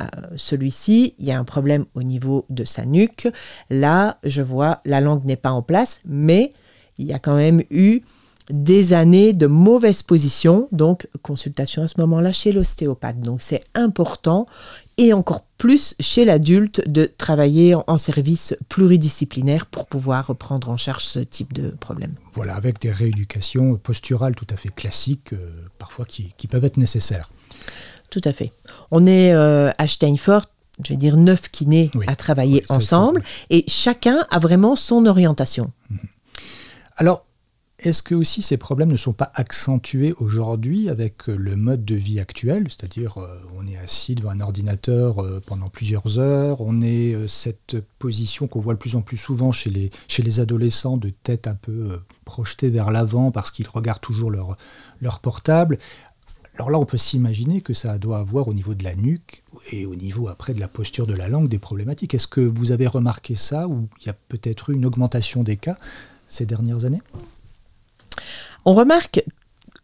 Euh, 0.00 0.06
celui-ci, 0.36 1.14
il 1.18 1.26
y 1.26 1.32
a 1.32 1.38
un 1.38 1.44
problème 1.44 1.86
au 1.94 2.02
niveau 2.02 2.46
de 2.50 2.64
sa 2.64 2.84
nuque. 2.84 3.28
Là, 3.70 4.18
je 4.24 4.42
vois, 4.42 4.80
la 4.84 5.00
langue 5.00 5.24
n'est 5.24 5.36
pas 5.36 5.50
en 5.50 5.62
place, 5.62 6.00
mais 6.04 6.50
il 6.98 7.06
y 7.06 7.12
a 7.12 7.18
quand 7.18 7.36
même 7.36 7.62
eu 7.70 8.02
des 8.50 8.92
années 8.94 9.32
de 9.34 9.46
mauvaise 9.46 10.02
position, 10.02 10.68
donc 10.72 11.06
consultation 11.22 11.82
à 11.82 11.88
ce 11.88 12.00
moment-là 12.00 12.32
chez 12.32 12.52
l'ostéopathe. 12.52 13.20
Donc 13.20 13.42
c'est 13.42 13.62
important 13.74 14.46
et 14.96 15.12
encore 15.12 15.44
plus 15.58 15.94
chez 16.00 16.24
l'adulte 16.24 16.88
de 16.88 17.10
travailler 17.18 17.74
en, 17.74 17.98
service 17.98 18.56
pluridisciplinaire 18.68 19.66
pour 19.66 19.86
pouvoir 19.86 20.34
prendre 20.36 20.70
en 20.70 20.76
charge 20.76 21.04
ce 21.04 21.18
type 21.18 21.52
de 21.52 21.70
problème. 21.70 22.14
Voilà, 22.32 22.54
avec 22.54 22.80
des 22.80 22.90
rééducations 22.90 23.76
posturales 23.76 24.34
tout 24.34 24.46
à 24.50 24.56
fait 24.56 24.70
classiques, 24.70 25.34
euh, 25.34 25.50
parfois 25.78 26.04
qui 26.06 26.46
peuvent 26.48 26.64
être 26.64 26.78
nécessaires. 26.78 27.30
Tout 28.10 28.20
à 28.24 28.32
fait. 28.32 28.50
On 28.90 29.06
est 29.06 29.32
euh, 29.32 29.70
à 29.78 29.86
Steinfort, 29.86 30.46
je 30.84 30.90
vais 30.92 30.96
dire 30.96 31.16
neuf 31.16 31.48
kinés 31.50 31.90
Oui. 31.94 32.06
à 32.08 32.16
travailler 32.16 32.64
Oui, 32.70 32.76
ensemble 32.76 33.22
et 33.50 33.64
chacun 33.68 34.26
a 34.30 34.38
vraiment 34.38 34.76
son 34.76 35.06
orientation. 35.06 35.70
Alors, 36.96 37.24
est-ce 37.80 38.02
que 38.02 38.16
aussi 38.16 38.42
ces 38.42 38.56
problèmes 38.56 38.90
ne 38.90 38.96
sont 38.96 39.12
pas 39.12 39.30
accentués 39.36 40.12
aujourd'hui 40.18 40.88
avec 40.88 41.28
euh, 41.28 41.36
le 41.36 41.54
mode 41.54 41.84
de 41.84 41.94
vie 41.94 42.18
actuel? 42.18 42.66
C'est-à-dire, 42.70 43.18
euh, 43.18 43.28
on 43.56 43.68
est 43.68 43.76
assis 43.76 44.16
devant 44.16 44.30
un 44.30 44.40
ordinateur 44.40 45.22
euh, 45.22 45.40
pendant 45.46 45.68
plusieurs 45.68 46.18
heures, 46.18 46.60
on 46.60 46.82
est 46.82 47.14
euh, 47.14 47.28
cette 47.28 47.76
position 48.00 48.48
qu'on 48.48 48.58
voit 48.58 48.74
de 48.74 48.80
plus 48.80 48.96
en 48.96 49.00
plus 49.02 49.16
souvent 49.16 49.52
chez 49.52 49.70
les, 49.70 49.90
chez 50.08 50.24
les 50.24 50.40
adolescents, 50.40 50.96
de 50.96 51.10
tête 51.10 51.46
un 51.46 51.54
peu 51.54 52.00
projetée 52.24 52.68
vers 52.68 52.90
l'avant 52.90 53.30
parce 53.30 53.52
qu'ils 53.52 53.68
regardent 53.68 54.00
toujours 54.00 54.32
leur, 54.32 54.56
leur 55.00 55.20
portable. 55.20 55.78
Alors 56.58 56.70
là, 56.70 56.78
on 56.80 56.84
peut 56.84 56.98
s'imaginer 56.98 57.60
que 57.60 57.72
ça 57.72 57.98
doit 57.98 58.18
avoir 58.18 58.48
au 58.48 58.52
niveau 58.52 58.74
de 58.74 58.82
la 58.82 58.96
nuque 58.96 59.44
et 59.70 59.86
au 59.86 59.94
niveau 59.94 60.26
après 60.26 60.54
de 60.54 60.60
la 60.60 60.66
posture 60.66 61.06
de 61.06 61.14
la 61.14 61.28
langue 61.28 61.48
des 61.48 61.60
problématiques. 61.60 62.14
Est-ce 62.14 62.26
que 62.26 62.40
vous 62.40 62.72
avez 62.72 62.88
remarqué 62.88 63.36
ça 63.36 63.68
ou 63.68 63.88
il 64.00 64.06
y 64.06 64.10
a 64.10 64.16
peut-être 64.28 64.70
eu 64.70 64.74
une 64.74 64.84
augmentation 64.84 65.44
des 65.44 65.56
cas 65.56 65.78
ces 66.26 66.46
dernières 66.46 66.84
années? 66.84 67.00
On 68.64 68.74
remarque 68.74 69.22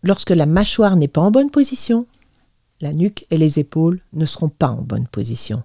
lorsque 0.02 0.30
la 0.30 0.46
mâchoire 0.46 0.96
n'est 0.96 1.06
pas 1.06 1.20
en 1.20 1.30
bonne 1.30 1.52
position, 1.52 2.08
la 2.80 2.92
nuque 2.92 3.24
et 3.30 3.36
les 3.36 3.60
épaules 3.60 4.00
ne 4.12 4.26
seront 4.26 4.48
pas 4.48 4.70
en 4.70 4.82
bonne 4.82 5.06
position. 5.06 5.62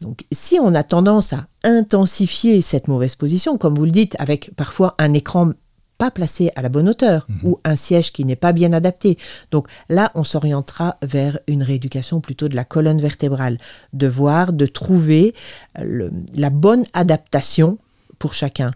Donc 0.00 0.24
si 0.30 0.60
on 0.60 0.76
a 0.76 0.84
tendance 0.84 1.32
à 1.32 1.48
intensifier 1.64 2.60
cette 2.62 2.86
mauvaise 2.86 3.16
position, 3.16 3.58
comme 3.58 3.74
vous 3.74 3.84
le 3.84 3.90
dites, 3.90 4.14
avec 4.20 4.54
parfois 4.54 4.94
un 4.98 5.12
écran 5.12 5.54
pas 6.02 6.10
placé 6.10 6.50
à 6.56 6.62
la 6.62 6.70
bonne 6.70 6.88
hauteur 6.88 7.26
ou 7.44 7.58
un 7.64 7.76
siège 7.76 8.10
qui 8.14 8.24
n'est 8.24 8.42
pas 8.46 8.52
bien 8.60 8.72
adapté. 8.72 9.18
Donc 9.50 9.68
là, 9.88 10.10
on 10.14 10.24
s'orientera 10.24 10.96
vers 11.02 11.38
une 11.46 11.62
rééducation 11.62 12.20
plutôt 12.20 12.48
de 12.48 12.56
la 12.56 12.64
colonne 12.64 13.00
vertébrale, 13.00 13.58
de 13.92 14.06
voir, 14.08 14.52
de 14.54 14.66
trouver 14.66 15.34
euh, 15.78 15.84
le- 15.84 16.10
la 16.34 16.48
bonne 16.50 16.84
adaptation 16.94 17.78
pour 18.18 18.32
chacun. 18.32 18.70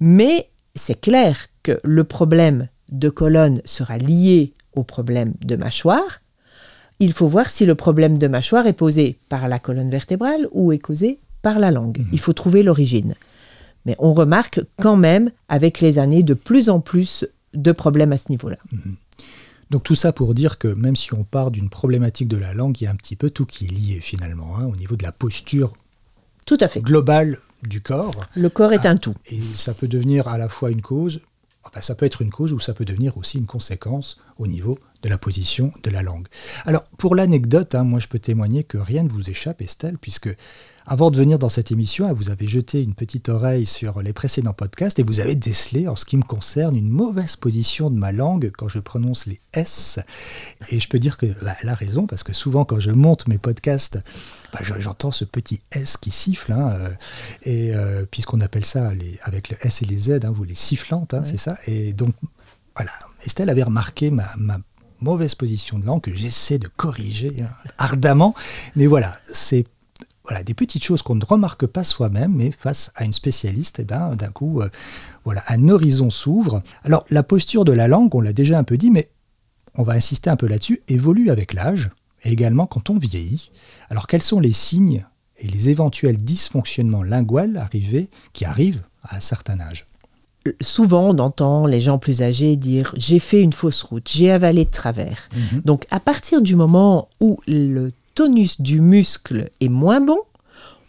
Mais 0.00 0.48
c'est 0.74 1.00
clair 1.00 1.34
que 1.62 1.78
le 1.84 2.04
problème 2.04 2.68
de 2.90 3.10
colonne 3.10 3.58
sera 3.64 3.98
lié 3.98 4.52
au 4.74 4.82
problème 4.82 5.34
de 5.44 5.56
mâchoire. 5.56 6.20
Il 6.98 7.12
faut 7.12 7.28
voir 7.28 7.48
si 7.50 7.66
le 7.66 7.74
problème 7.74 8.16
de 8.18 8.26
mâchoire 8.36 8.66
est 8.66 8.72
posé 8.84 9.18
par 9.28 9.48
la 9.48 9.58
colonne 9.58 9.90
vertébrale 9.90 10.48
ou 10.52 10.72
est 10.72 10.78
causé 10.78 11.18
par 11.42 11.58
la 11.58 11.70
langue. 11.70 12.00
Il 12.12 12.20
faut 12.20 12.32
trouver 12.42 12.62
l'origine. 12.62 13.12
Mais 13.86 13.96
on 13.98 14.12
remarque 14.12 14.60
quand 14.80 14.96
même, 14.96 15.30
avec 15.48 15.80
les 15.80 15.98
années, 15.98 16.22
de 16.22 16.34
plus 16.34 16.68
en 16.68 16.80
plus 16.80 17.26
de 17.54 17.72
problèmes 17.72 18.12
à 18.12 18.18
ce 18.18 18.30
niveau-là. 18.30 18.58
Donc 19.70 19.84
tout 19.84 19.94
ça 19.94 20.12
pour 20.12 20.34
dire 20.34 20.58
que 20.58 20.68
même 20.68 20.96
si 20.96 21.14
on 21.14 21.24
part 21.24 21.50
d'une 21.50 21.70
problématique 21.70 22.28
de 22.28 22.36
la 22.36 22.54
langue, 22.54 22.80
il 22.80 22.84
y 22.84 22.86
a 22.86 22.90
un 22.90 22.96
petit 22.96 23.16
peu 23.16 23.30
tout 23.30 23.46
qui 23.46 23.66
est 23.66 23.70
lié 23.70 24.00
finalement, 24.00 24.58
hein, 24.58 24.66
au 24.66 24.76
niveau 24.76 24.96
de 24.96 25.02
la 25.02 25.12
posture 25.12 25.72
Tout 26.46 26.58
à 26.60 26.68
fait. 26.68 26.80
globale 26.80 27.38
du 27.62 27.80
corps. 27.80 28.26
Le 28.34 28.48
corps 28.48 28.72
est 28.72 28.86
un 28.86 28.96
tout. 28.96 29.14
Et 29.30 29.40
ça 29.40 29.74
peut 29.74 29.88
devenir 29.88 30.28
à 30.28 30.38
la 30.38 30.48
fois 30.48 30.70
une 30.70 30.82
cause, 30.82 31.20
enfin 31.64 31.80
ça 31.82 31.94
peut 31.94 32.06
être 32.06 32.22
une 32.22 32.30
cause 32.30 32.52
ou 32.52 32.58
ça 32.58 32.74
peut 32.74 32.84
devenir 32.84 33.16
aussi 33.16 33.38
une 33.38 33.46
conséquence 33.46 34.20
au 34.38 34.46
niveau 34.46 34.78
de 35.02 35.08
la 35.08 35.18
position 35.18 35.72
de 35.82 35.90
la 35.90 36.02
langue. 36.02 36.26
Alors, 36.66 36.84
pour 36.98 37.14
l'anecdote, 37.14 37.74
hein, 37.74 37.84
moi 37.84 38.00
je 38.00 38.08
peux 38.08 38.18
témoigner 38.18 38.64
que 38.64 38.76
rien 38.76 39.02
ne 39.02 39.08
vous 39.08 39.30
échappe, 39.30 39.62
Estelle, 39.62 39.98
puisque 39.98 40.34
avant 40.90 41.12
de 41.12 41.16
venir 41.16 41.38
dans 41.38 41.48
cette 41.48 41.70
émission, 41.70 42.12
vous 42.12 42.30
avez 42.30 42.48
jeté 42.48 42.82
une 42.82 42.96
petite 42.96 43.28
oreille 43.28 43.64
sur 43.64 44.02
les 44.02 44.12
précédents 44.12 44.52
podcasts 44.52 44.98
et 44.98 45.04
vous 45.04 45.20
avez 45.20 45.36
décelé, 45.36 45.86
en 45.86 45.94
ce 45.94 46.04
qui 46.04 46.16
me 46.16 46.24
concerne, 46.24 46.74
une 46.74 46.88
mauvaise 46.88 47.36
position 47.36 47.90
de 47.90 47.96
ma 47.96 48.10
langue 48.10 48.50
quand 48.58 48.66
je 48.66 48.80
prononce 48.80 49.26
les 49.26 49.40
S. 49.52 50.00
Et 50.68 50.80
je 50.80 50.88
peux 50.88 50.98
dire 50.98 51.16
qu'elle 51.16 51.36
bah, 51.42 51.54
a 51.64 51.74
raison, 51.74 52.08
parce 52.08 52.24
que 52.24 52.32
souvent 52.32 52.64
quand 52.64 52.80
je 52.80 52.90
monte 52.90 53.28
mes 53.28 53.38
podcasts, 53.38 54.00
bah, 54.52 54.58
j'entends 54.80 55.12
ce 55.12 55.24
petit 55.24 55.62
S 55.70 55.96
qui 55.96 56.10
siffle. 56.10 56.50
Hein, 56.50 56.70
euh, 56.70 56.88
et 57.44 57.72
euh, 57.72 58.04
puisqu'on 58.10 58.40
appelle 58.40 58.64
ça, 58.64 58.92
les, 58.92 59.16
avec 59.22 59.48
le 59.48 59.56
S 59.62 59.82
et 59.82 59.86
les 59.86 59.96
Z, 59.96 60.24
hein, 60.24 60.32
vous 60.34 60.42
les 60.42 60.56
sifflantes, 60.56 61.14
hein, 61.14 61.22
c'est 61.24 61.38
ça. 61.38 61.56
Et 61.68 61.92
donc, 61.92 62.16
voilà, 62.74 62.90
Estelle 63.24 63.50
avait 63.50 63.62
remarqué 63.62 64.10
ma, 64.10 64.26
ma 64.38 64.58
mauvaise 65.00 65.36
position 65.36 65.78
de 65.78 65.86
langue 65.86 66.00
que 66.00 66.12
j'essaie 66.12 66.58
de 66.58 66.66
corriger 66.66 67.44
ardemment. 67.78 68.34
Mais 68.74 68.88
voilà, 68.88 69.16
c'est 69.22 69.66
voilà, 70.30 70.44
des 70.44 70.54
petites 70.54 70.84
choses 70.84 71.02
qu'on 71.02 71.16
ne 71.16 71.24
remarque 71.24 71.66
pas 71.66 71.82
soi-même, 71.82 72.32
mais 72.36 72.52
face 72.52 72.92
à 72.94 73.04
une 73.04 73.12
spécialiste, 73.12 73.80
eh 73.80 73.84
ben, 73.84 74.14
d'un 74.14 74.28
coup, 74.28 74.60
euh, 74.60 74.68
voilà, 75.24 75.42
un 75.48 75.68
horizon 75.68 76.08
s'ouvre. 76.08 76.62
Alors, 76.84 77.04
la 77.10 77.24
posture 77.24 77.64
de 77.64 77.72
la 77.72 77.88
langue, 77.88 78.14
on 78.14 78.20
l'a 78.20 78.32
déjà 78.32 78.56
un 78.56 78.62
peu 78.62 78.76
dit, 78.76 78.92
mais 78.92 79.10
on 79.74 79.82
va 79.82 79.94
insister 79.94 80.30
un 80.30 80.36
peu 80.36 80.46
là-dessus, 80.46 80.82
évolue 80.86 81.30
avec 81.30 81.52
l'âge, 81.52 81.90
et 82.22 82.30
également 82.30 82.66
quand 82.66 82.90
on 82.90 82.96
vieillit. 82.96 83.50
Alors, 83.88 84.06
quels 84.06 84.22
sont 84.22 84.38
les 84.38 84.52
signes 84.52 85.04
et 85.36 85.48
les 85.48 85.68
éventuels 85.68 86.18
dysfonctionnements 86.18 87.02
linguals 87.02 87.56
arrivés, 87.56 88.08
qui 88.32 88.44
arrivent 88.44 88.84
à 89.02 89.16
un 89.16 89.20
certain 89.20 89.58
âge? 89.58 89.88
Souvent 90.62 91.08
on 91.08 91.18
entend 91.18 91.66
les 91.66 91.80
gens 91.80 91.98
plus 91.98 92.22
âgés 92.22 92.56
dire 92.56 92.94
j'ai 92.96 93.18
fait 93.18 93.42
une 93.42 93.52
fausse 93.52 93.82
route, 93.82 94.08
j'ai 94.10 94.30
avalé 94.30 94.64
de 94.64 94.70
travers. 94.70 95.28
Mhm. 95.34 95.60
Donc 95.66 95.86
à 95.90 96.00
partir 96.00 96.40
du 96.40 96.56
moment 96.56 97.08
où 97.20 97.40
le 97.46 97.90
tonus 98.14 98.60
du 98.60 98.80
muscle 98.80 99.50
est 99.60 99.68
moins 99.68 100.00
bon, 100.00 100.18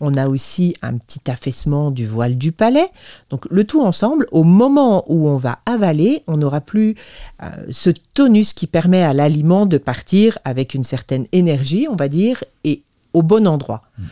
on 0.01 0.17
a 0.17 0.27
aussi 0.27 0.75
un 0.81 0.97
petit 0.97 1.29
affaissement 1.29 1.91
du 1.91 2.05
voile 2.07 2.37
du 2.37 2.51
palais. 2.51 2.89
Donc 3.29 3.45
le 3.49 3.63
tout 3.63 3.81
ensemble, 3.81 4.27
au 4.31 4.43
moment 4.43 5.05
où 5.07 5.27
on 5.27 5.37
va 5.37 5.59
avaler, 5.65 6.23
on 6.27 6.37
n'aura 6.37 6.59
plus 6.59 6.95
euh, 7.43 7.49
ce 7.69 7.91
tonus 8.13 8.53
qui 8.53 8.67
permet 8.67 9.03
à 9.03 9.13
l'aliment 9.13 9.65
de 9.67 9.77
partir 9.77 10.39
avec 10.43 10.73
une 10.73 10.83
certaine 10.83 11.27
énergie, 11.31 11.87
on 11.89 11.95
va 11.95 12.09
dire, 12.09 12.43
et 12.63 12.81
au 13.13 13.21
bon 13.21 13.47
endroit. 13.47 13.83
Mhm. 13.97 14.05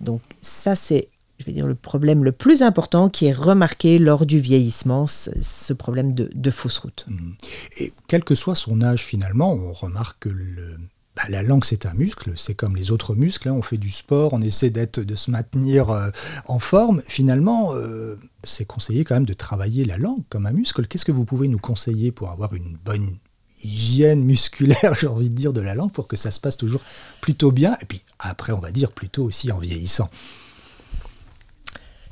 Donc 0.00 0.20
ça, 0.40 0.74
c'est 0.74 1.08
je 1.38 1.46
vais 1.46 1.52
dire, 1.52 1.66
le 1.66 1.74
problème 1.74 2.22
le 2.22 2.30
plus 2.30 2.62
important 2.62 3.08
qui 3.08 3.26
est 3.26 3.32
remarqué 3.32 3.98
lors 3.98 4.26
du 4.26 4.38
vieillissement, 4.38 5.08
ce, 5.08 5.72
problème 5.72 6.14
de, 6.14 6.50
fausse 6.52 6.78
route. 6.78 7.04
Mhm. 7.08 7.34
Et 7.78 7.92
quel 8.06 8.22
que 8.22 8.36
soit 8.36 8.54
son 8.54 8.80
âge 8.80 9.02
finalement, 9.02 9.52
on 9.52 9.72
remarque 9.72 10.20
que 10.20 10.76
bah, 11.16 11.24
la 11.28 11.42
langue 11.42 11.64
c'est 11.64 11.86
un 11.86 11.92
muscle, 11.92 12.32
c'est 12.36 12.54
comme 12.54 12.74
les 12.74 12.90
autres 12.90 13.14
muscles, 13.14 13.48
hein. 13.48 13.52
on 13.52 13.62
fait 13.62 13.76
du 13.76 13.90
sport, 13.90 14.32
on 14.32 14.40
essaie 14.40 14.70
de 14.70 15.14
se 15.14 15.30
maintenir 15.30 15.90
euh, 15.90 16.10
en 16.46 16.58
forme. 16.58 17.02
Finalement, 17.06 17.74
euh, 17.74 18.16
c'est 18.44 18.64
conseillé 18.64 19.04
quand 19.04 19.14
même 19.14 19.26
de 19.26 19.34
travailler 19.34 19.84
la 19.84 19.98
langue 19.98 20.22
comme 20.30 20.46
un 20.46 20.52
muscle. 20.52 20.86
Qu'est-ce 20.86 21.04
que 21.04 21.12
vous 21.12 21.24
pouvez 21.24 21.48
nous 21.48 21.58
conseiller 21.58 22.12
pour 22.12 22.30
avoir 22.30 22.54
une 22.54 22.78
bonne 22.82 23.16
hygiène 23.62 24.24
musculaire, 24.24 24.94
j'ai 25.00 25.06
envie 25.06 25.30
de 25.30 25.34
dire, 25.34 25.52
de 25.52 25.60
la 25.60 25.74
langue, 25.74 25.92
pour 25.92 26.08
que 26.08 26.16
ça 26.16 26.30
se 26.30 26.40
passe 26.40 26.56
toujours 26.56 26.82
plutôt 27.20 27.52
bien, 27.52 27.76
et 27.80 27.84
puis 27.84 28.02
après 28.18 28.52
on 28.52 28.58
va 28.58 28.72
dire 28.72 28.92
plutôt 28.92 29.24
aussi 29.24 29.52
en 29.52 29.58
vieillissant 29.58 30.08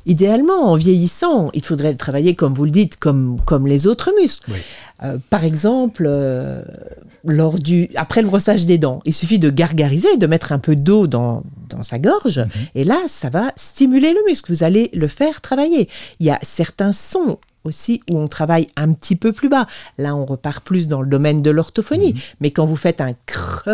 Idéalement, 0.07 0.71
en 0.71 0.77
vieillissant, 0.77 1.51
il 1.53 1.65
faudrait 1.65 1.93
le 1.93 1.99
travailler, 1.99 2.35
comme 2.35 2.55
vous 2.55 2.65
le 2.65 2.71
dites, 2.71 2.97
comme, 2.97 3.39
comme 3.45 3.67
les 3.67 3.87
autres 3.87 4.13
muscles. 4.19 4.53
Euh, 5.03 5.19
par 5.29 5.45
exemple, 5.45 6.05
euh, 6.07 6.63
lors 7.25 7.59
du, 7.59 7.91
après 7.97 8.23
le 8.23 8.29
brossage 8.29 8.67
des 8.67 8.79
dents, 8.79 9.01
il 9.05 9.15
suffit 9.15 9.39
de 9.39 9.51
gargariser, 9.51 10.17
de 10.17 10.27
mettre 10.27 10.53
un 10.53 10.59
peu 10.59 10.75
d'eau 10.75 11.07
dans, 11.07 11.43
dans, 11.69 11.83
sa 11.83 11.99
gorge, 11.99 12.39
mhm. 12.39 12.51
et 12.75 12.85
là, 12.85 12.99
ça 13.09 13.29
va 13.29 13.53
stimuler 13.57 14.13
le 14.13 14.21
muscle. 14.27 14.53
Vous 14.53 14.65
allez 14.65 14.91
le 14.95 15.09
faire 15.09 15.41
travailler. 15.41 15.89
Il 16.19 16.27
y 16.27 16.31
a 16.31 16.39
certains 16.43 16.93
sons 16.93 17.39
aussi 17.65 18.01
où 18.11 18.19
on 18.19 18.27
travaille 18.27 18.69
un 18.77 18.93
petit 18.93 19.17
peu 19.17 19.33
plus 19.33 19.51
bas. 19.51 19.67
Là, 19.99 20.17
on 20.17 20.25
repart 20.25 20.65
plus 20.65 20.89
dans 20.89 21.03
le 21.03 21.09
domaine 21.09 21.43
de 21.43 21.51
l'orthophonie. 21.51 22.15
Mhm. 22.15 22.21
Mais 22.41 22.51
quand 22.51 22.65
vous 22.65 22.77
faites 22.77 23.01
un 23.01 23.13
cr 23.27 23.71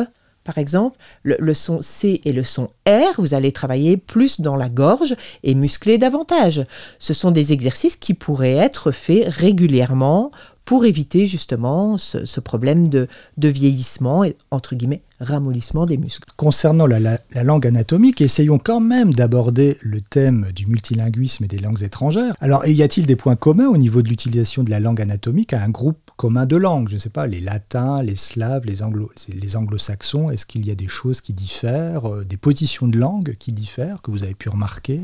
par 0.47 0.59
exemple, 0.59 0.97
le, 1.25 1.55
son 1.55 1.83
C 1.83 2.21
et 2.25 2.33
le 2.33 2.45
son 2.45 2.71
R, 2.89 3.19
vous 3.19 3.35
allez 3.35 3.51
travailler 3.51 3.97
plus 3.97 4.41
dans 4.41 4.55
la 4.55 4.69
gorge 4.69 5.17
et 5.43 5.57
muscler 5.57 5.99
davantage. 5.99 6.65
Ce 7.01 7.15
sont 7.15 7.33
des 7.33 7.53
exercices 7.53 7.97
qui 7.97 8.15
pourraient 8.15 8.53
être 8.53 8.93
faits 8.93 9.27
régulièrement 9.27 10.31
pour 10.65 10.85
éviter 10.85 11.27
justement 11.27 11.97
ce, 11.97 12.41
problème 12.41 12.89
de, 12.89 13.09
vieillissement 13.39 14.25
et, 14.25 14.37
entre 14.51 14.75
guillemets, 14.75 15.03
ramollissement 15.21 15.87
des 15.87 15.97
muscles. 15.97 16.29
Concernant 16.37 16.87
la, 16.87 17.19
langue 17.43 17.67
anatomique, 17.67 18.21
essayons 18.21 18.59
quand 18.59 18.81
même 18.81 19.15
d'aborder 19.15 19.79
le 19.81 20.01
thème 20.01 20.49
du 20.55 20.67
multilinguisme 20.67 21.45
et 21.45 21.49
des 21.49 21.59
langues 21.59 21.83
étrangères. 21.83 22.35
Alors, 22.41 22.67
y 22.67 22.83
a-t-il 22.83 23.07
des 23.07 23.17
points 23.17 23.37
communs 23.37 23.69
au 23.69 23.77
niveau 23.77 24.03
de 24.03 24.09
l'utilisation 24.09 24.65
de 24.65 24.71
la 24.71 24.81
langue 24.81 25.01
anatomique 25.01 25.53
à 25.53 25.63
un 25.63 25.71
groupe 25.71 26.06
commun 26.17 26.47
de 26.47 26.57
langues 26.57 26.89
Je 26.89 26.95
ne 26.95 26.99
sais 26.99 27.11
pas, 27.11 27.27
les 27.27 27.41
latins, 27.41 28.03
les 28.03 28.17
slaves, 28.17 28.65
les, 28.65 28.83
anglo 28.83 29.11
les 29.29 29.57
anglo-saxons, 29.57 30.31
est-ce 30.31 30.47
qu'il 30.47 30.67
y 30.67 30.71
a 30.71 30.75
des 30.75 30.89
choses 30.89 31.21
qui 31.21 31.33
diffèrent, 31.33 32.11
euh, 32.11 32.25
des 32.25 32.37
positions 32.37 32.89
de 32.89 32.99
langue 32.99 33.37
qui 33.39 33.53
diffèrent, 33.53 34.03
que 34.03 34.11
vous 34.11 34.23
avez 34.23 34.35
pu 34.35 34.49
remarquer? 34.49 35.01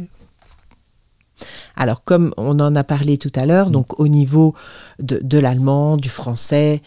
Alors, 1.76 2.04
comme 2.04 2.34
on 2.36 2.60
en 2.60 2.74
a 2.76 2.84
parlé 2.84 3.18
tout 3.18 3.32
à 3.34 3.46
l'heure, 3.46 3.70
donc 3.70 3.98
au 3.98 4.08
niveau 4.08 4.54
de, 4.98 5.38
l'allemand, 5.38 5.96
du 5.96 6.08
français 6.08 6.82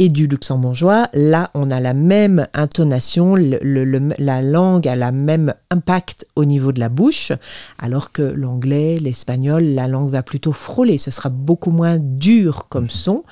et 0.00 0.08
du 0.08 0.26
luxembourgeois, 0.26 1.10
là, 1.12 1.50
on 1.52 1.70
a 1.70 1.78
la 1.78 1.92
même 1.92 2.46
intonation, 2.54 3.36
la 3.36 4.40
langue 4.40 4.88
a 4.88 4.96
la 4.96 5.12
même 5.12 5.52
impact 5.70 6.26
au 6.36 6.46
niveau 6.46 6.72
de 6.72 6.80
la 6.80 6.88
bouche, 6.88 7.32
alors 7.78 8.10
que 8.10 8.22
l'anglais, 8.22 8.96
l'espagnol, 8.96 9.62
la 9.62 9.88
langue 9.88 10.08
va 10.08 10.22
plutôt 10.22 10.52
frôler, 10.52 10.96
ce 10.96 11.10
sera 11.10 11.28
beaucoup 11.28 11.70
moins 11.70 11.98
dur 11.98 12.66
comme 12.70 12.84
mhm. 12.84 12.90
son. 12.90 13.24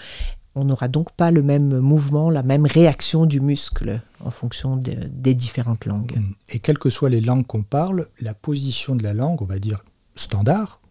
On 0.54 0.64
n'aura 0.64 0.88
donc 0.88 1.10
pas 1.12 1.30
le 1.30 1.40
même 1.40 1.78
mouvement, 1.78 2.28
la 2.28 2.42
même 2.42 2.66
réaction 2.66 3.24
du 3.24 3.40
muscle 3.40 4.02
en 4.22 4.30
fonction 4.30 4.76
des 4.76 5.34
différentes 5.34 5.86
langues. 5.86 6.18
Et 6.50 6.58
quelles 6.58 6.78
que 6.78 6.90
soient 6.90 7.08
les 7.08 7.22
langues 7.22 7.46
qu'on 7.46 7.62
parle, 7.62 8.08
la 8.20 8.34
position 8.34 8.94
de 8.94 9.02
la 9.02 9.14
langue, 9.14 9.40
on 9.40 9.46
va 9.46 9.58
dire 9.58 9.82
standard 10.16 10.82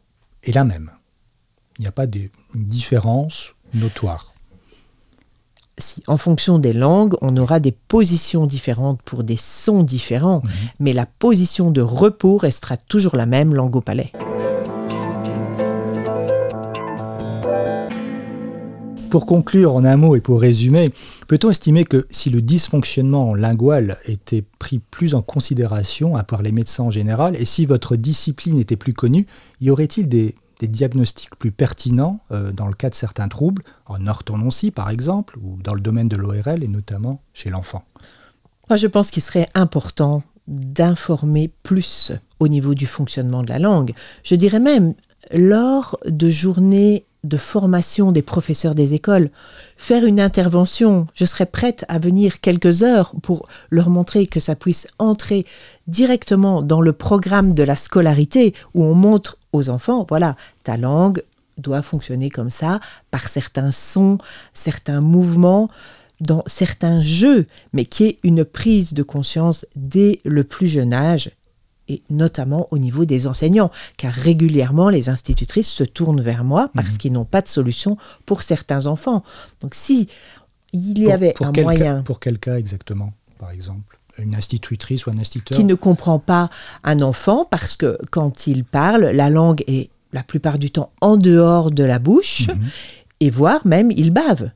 est 0.42 0.54
la 0.54 0.64
même. 0.64 0.90
Il 1.78 1.82
n'y 1.82 1.88
a 1.88 1.92
pas 1.92 2.08
de 2.08 2.32
différence 2.56 3.54
notoire. 3.76 4.34
Si, 5.80 6.02
en 6.08 6.18
fonction 6.18 6.58
des 6.58 6.74
langues, 6.74 7.16
on 7.22 7.38
aura 7.38 7.60
des 7.60 7.72
positions 7.72 8.48
différentes 8.48 9.00
pour 9.04 9.24
des 9.24 9.38
sons 9.38 9.84
différents, 9.84 10.42
mhm. 10.44 10.52
mais 10.80 10.94
la 10.94 11.06
position 11.06 11.70
de 11.70 11.82
repos 11.82 12.38
restera 12.38 12.78
toujours 12.78 13.16
la 13.16 13.28
même 13.28 13.54
langue 13.54 13.76
au 13.76 13.82
palais. 13.82 14.12
Pour 19.12 19.26
conclure 19.26 19.76
en 19.76 19.86
un 19.86 19.98
mot 19.98 20.16
et 20.16 20.20
pour 20.20 20.42
résumer, 20.42 20.92
peut-on 21.28 21.52
estimer 21.52 21.86
que 21.86 22.08
si 22.10 22.30
le 22.30 22.42
dysfonctionnement 22.42 23.36
lingual 23.36 23.98
était 24.06 24.44
pris 24.60 24.80
plus 24.80 25.14
en 25.14 25.22
considération 25.22 26.14
par 26.28 26.42
les 26.42 26.52
médecins 26.52 26.86
en 26.86 26.92
général, 26.92 27.36
et 27.40 27.46
si 27.46 27.66
votre 27.66 27.96
discipline 27.96 28.60
était 28.60 28.76
plus 28.76 28.94
connue, 28.94 29.26
y 29.62 29.70
aurait-il 29.70 30.10
des, 30.10 30.36
diagnostics 30.66 31.36
plus 31.36 31.52
pertinents 31.52 32.20
euh, 32.32 32.52
dans 32.52 32.68
le 32.68 32.74
cas 32.74 32.90
de 32.90 32.96
certains 32.96 33.28
troubles, 33.28 33.64
en 33.86 34.08
orthodontie 34.08 34.72
par 34.72 34.90
exemple, 34.90 35.38
ou 35.40 35.58
dans 35.62 35.76
le 35.76 35.82
domaine 35.82 36.08
de 36.08 36.18
l'ORL 36.18 36.64
et 36.64 36.68
notamment 36.68 37.22
chez 37.34 37.52
l'enfant 37.52 37.84
Moi 38.70 38.78
je 38.78 38.88
pense 38.88 39.12
qu'il 39.12 39.22
serait 39.22 39.46
important 39.54 40.24
d'informer 40.48 41.52
plus 41.64 42.12
au 42.40 42.48
niveau 42.48 42.74
du 42.74 42.88
fonctionnement 42.88 43.44
de 43.44 43.50
la 43.50 43.60
langue. 43.60 43.94
Je 44.24 44.36
dirais 44.36 44.60
même 44.60 44.96
lors 45.32 46.00
de 46.06 46.30
journées 46.30 47.06
de 47.24 47.38
formation 47.38 48.12
des 48.12 48.22
professeurs 48.22 48.76
des 48.76 48.94
écoles, 48.94 49.30
faire 49.76 50.06
une 50.06 50.20
intervention. 50.20 51.08
Je 51.14 51.26
serais 51.26 51.46
prête 51.46 51.86
à 51.88 52.00
venir 52.00 52.40
quelques 52.42 52.84
heures 52.84 53.14
pour 53.22 53.48
leur 53.70 53.90
montrer 53.90 54.28
que 54.28 54.40
ça 54.40 54.56
puisse 54.56 54.88
entrer 55.00 55.46
directement 55.88 56.62
dans 56.62 56.82
le 56.82 56.94
programme 56.94 57.54
de 57.54 57.64
la 57.64 57.76
scolarité 57.76 58.54
où 58.74 58.84
on 58.84 58.94
montre 58.94 59.38
aux 59.54 59.70
enfants, 59.70 60.06
voilà, 60.08 60.36
ta 60.64 60.78
langue 60.78 61.24
doit 61.58 61.82
fonctionner 61.82 62.30
comme 62.30 62.52
ça, 62.52 62.80
par 63.10 63.28
certains 63.28 63.72
sons, 63.72 64.20
certains 64.54 65.02
mouvements, 65.02 65.70
dans 66.22 66.44
certains 66.46 67.02
jeux, 67.02 67.48
mais 67.74 67.86
qui 67.86 68.06
est 68.06 68.20
une 68.24 68.46
prise 68.46 68.94
de 68.94 69.04
conscience 69.04 69.66
dès 69.76 70.20
le 70.24 70.44
plus 70.44 70.68
jeune 70.68 70.94
âge 70.94 71.32
et 71.88 72.02
notamment 72.10 72.68
au 72.72 72.78
niveau 72.78 73.06
des 73.06 73.28
enseignants, 73.28 73.72
car 73.98 74.14
régulièrement 74.14 74.90
les 74.90 75.10
institutrices 75.10 75.70
se 75.70 75.84
tournent 75.84 76.22
vers 76.22 76.44
moi 76.44 76.70
parce 76.76 76.94
mhm. 76.94 76.98
qu'ils 76.98 77.14
n'ont 77.14 77.26
pas 77.26 77.42
de 77.42 77.48
solution 77.48 77.98
pour 78.26 78.44
certains 78.44 78.88
enfants. 78.88 79.24
Donc 79.62 79.76
si 79.76 80.08
il 80.74 81.00
y 81.00 81.12
avait 81.12 81.34
un 81.42 81.52
moyen... 81.52 82.02
pour 82.04 82.20
quel 82.20 82.40
cas 82.40 82.58
exactement, 82.58 83.14
par 83.38 83.52
exemple? 83.52 83.98
Une 84.18 84.36
institutrice 84.36 85.06
ou 85.06 85.12
un 85.12 85.18
instituteur? 85.20 85.58
Qui 85.58 85.64
ne 85.64 85.76
comprend 85.76 86.20
pas 86.20 86.50
un 86.84 87.00
enfant 87.02 87.46
parce 87.46 87.78
que 87.78 87.98
quand 88.12 88.48
il 88.48 88.64
parle, 88.64 89.06
la 89.06 89.30
langue 89.30 89.64
est 89.68 89.90
la 90.14 90.24
plupart 90.24 90.58
du 90.58 90.72
temps 90.72 90.92
en 91.02 91.18
dehors 91.18 91.72
de 91.72 91.84
la 91.84 92.00
bouche, 92.00 92.48
mhm. 92.48 92.68
et 93.20 93.30
voire 93.30 93.66
même 93.66 93.92
il 93.92 94.12
bave. 94.12 94.52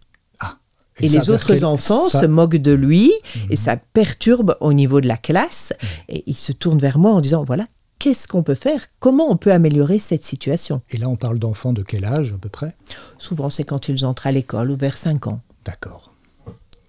Et, 1.02 1.08
les 1.10 1.30
autres 1.30 1.64
enfants 1.64 2.08
ça- 2.10 2.22
se 2.22 2.26
moquent 2.26 2.58
de 2.58 2.72
lui 2.72 3.12
Mhm. 3.36 3.42
et 3.52 3.56
ça 3.56 3.78
perturbe 3.78 4.56
au 4.60 4.74
niveau 4.74 5.02
de 5.02 5.08
la 5.08 5.18
classe. 5.18 5.74
Et 6.10 6.24
ils 6.28 6.36
se 6.36 6.52
tournent 6.52 6.80
vers 6.80 6.98
moi 6.98 7.12
en 7.12 7.22
disant 7.22 7.44
voilà, 7.44 7.66
qu'est-ce 8.00 8.28
qu'on 8.28 8.44
peut 8.44 8.56
faire? 8.56 8.82
Comment 9.00 9.30
on 9.30 9.38
peut 9.38 9.52
améliorer 9.52 10.00
cette 10.00 10.26
situation? 10.26 10.82
Et 10.90 10.98
là, 10.98 11.08
on 11.10 11.16
parle 11.18 11.40
d'enfants 11.40 11.74
de 11.74 11.84
quel 11.84 12.06
âge 12.06 12.34
à 12.34 12.38
peu 12.38 12.50
près? 12.50 12.76
Souvent, 13.18 13.50
c'est 13.50 13.64
quand 13.64 13.90
ils 13.90 14.06
entrent 14.06 14.28
à 14.28 14.32
l'école 14.32 14.72
ou 14.72 14.78
vers 14.78 14.98
5 14.98 15.28
ans. 15.28 15.42
D'accord. 15.66 16.08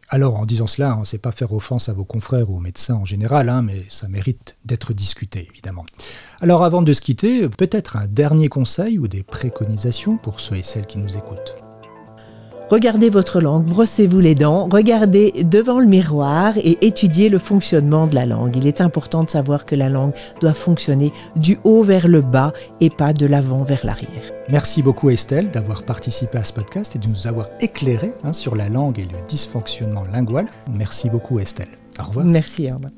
Alors, 0.09 0.37
en 0.37 0.45
disant 0.45 0.67
cela, 0.67 0.95
on 0.99 1.01
ne 1.01 1.05
sait 1.07 1.17
pas 1.17 1.33
faire 1.33 1.55
offense 1.55 1.89
à 1.89 1.95
vos 1.95 2.05
confrères 2.05 2.51
ou 2.51 2.57
aux 2.57 2.61
médecins 2.61 2.97
en 2.97 3.07
général, 3.07 3.49
hein, 3.49 3.63
mais 3.63 3.83
ça 3.89 4.09
mérite 4.09 4.57
d'être 4.67 4.93
discuté, 4.93 5.49
évidemment. 5.51 5.87
Alors, 6.43 6.65
avant 6.65 6.83
de 6.83 6.93
se 6.93 7.01
quitter, 7.01 7.49
peut-être 7.49 7.97
un 7.97 8.07
dernier 8.09 8.49
conseil 8.49 8.99
ou 8.99 9.09
des 9.09 9.23
préconisations 9.23 10.19
pour 10.19 10.41
ceux 10.41 10.57
et 10.57 10.63
celles 10.63 10.85
qui 10.87 10.99
nous 10.99 11.17
écoutent? 11.17 11.62
Regardez 12.73 13.11
votre 13.11 13.43
langue, 13.43 13.67
brossez-vous 13.67 14.21
les 14.21 14.35
dents, 14.35 14.67
regardez 14.73 15.45
devant 15.45 15.79
le 15.79 15.85
miroir 15.85 16.55
et 16.57 16.79
étudiez 16.81 17.29
le 17.29 17.39
fonctionnement 17.39 18.07
de 18.07 18.15
la 18.15 18.25
langue. 18.25 18.57
Il 18.57 18.67
est 18.67 18.81
important 18.81 19.25
de 19.25 19.29
savoir 19.29 19.67
que 19.67 19.75
la 19.75 19.91
langue 19.91 20.15
doit 20.41 20.55
fonctionner 20.55 21.13
du 21.37 21.59
haut 21.65 21.83
vers 21.83 22.09
le 22.09 22.23
bas 22.23 22.55
et 22.81 22.89
pas 22.89 23.13
de 23.13 23.27
l'avant 23.27 23.63
vers 23.63 23.85
l'arrière. 23.85 24.23
Merci 24.49 24.83
beaucoup 24.83 25.11
Estelle 25.11 25.51
d'avoir 25.51 25.83
participé 25.83 26.39
à 26.39 26.45
ce 26.45 26.55
podcast 26.55 26.97
et 26.97 26.99
de 26.99 27.09
nous 27.09 27.27
avoir 27.27 27.51
éclairé 27.61 28.15
hein, 28.25 28.33
sur 28.33 28.57
la 28.57 28.71
langue 28.71 28.99
et 28.99 29.05
le 29.05 29.19
dysfonctionnement 29.29 30.07
lingual. 30.11 30.47
Merci 30.75 31.11
beaucoup 31.11 31.41
Estelle. 31.41 31.69
Au 32.01 32.05
revoir. 32.05 32.25
Merci. 32.25 32.71
au 32.73 32.77
revoir. 32.77 32.91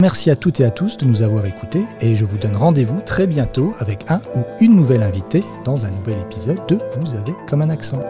Merci 0.00 0.30
à 0.30 0.36
toutes 0.36 0.60
et 0.60 0.64
à 0.64 0.70
tous 0.70 0.96
de 0.96 1.04
nous 1.04 1.20
avoir 1.20 1.44
écoutés 1.44 1.84
et 2.00 2.16
je 2.16 2.24
vous 2.24 2.38
donne 2.38 2.56
rendez-vous 2.56 3.00
très 3.02 3.26
bientôt 3.26 3.74
avec 3.80 4.10
un 4.10 4.22
ou 4.34 4.44
une 4.58 4.74
nouvelle 4.74 5.02
invitée 5.02 5.44
dans 5.66 5.84
un 5.84 5.90
nouvel 5.90 6.18
épisode 6.20 6.66
de 6.68 6.78
Vous 6.98 7.14
avez 7.16 7.34
comme 7.46 7.60
un 7.60 7.68
accent. 7.68 8.00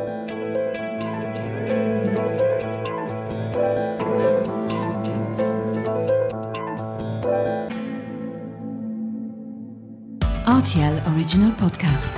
RTL 10.46 11.02
Original 11.12 11.52
Podcast. 11.56 12.08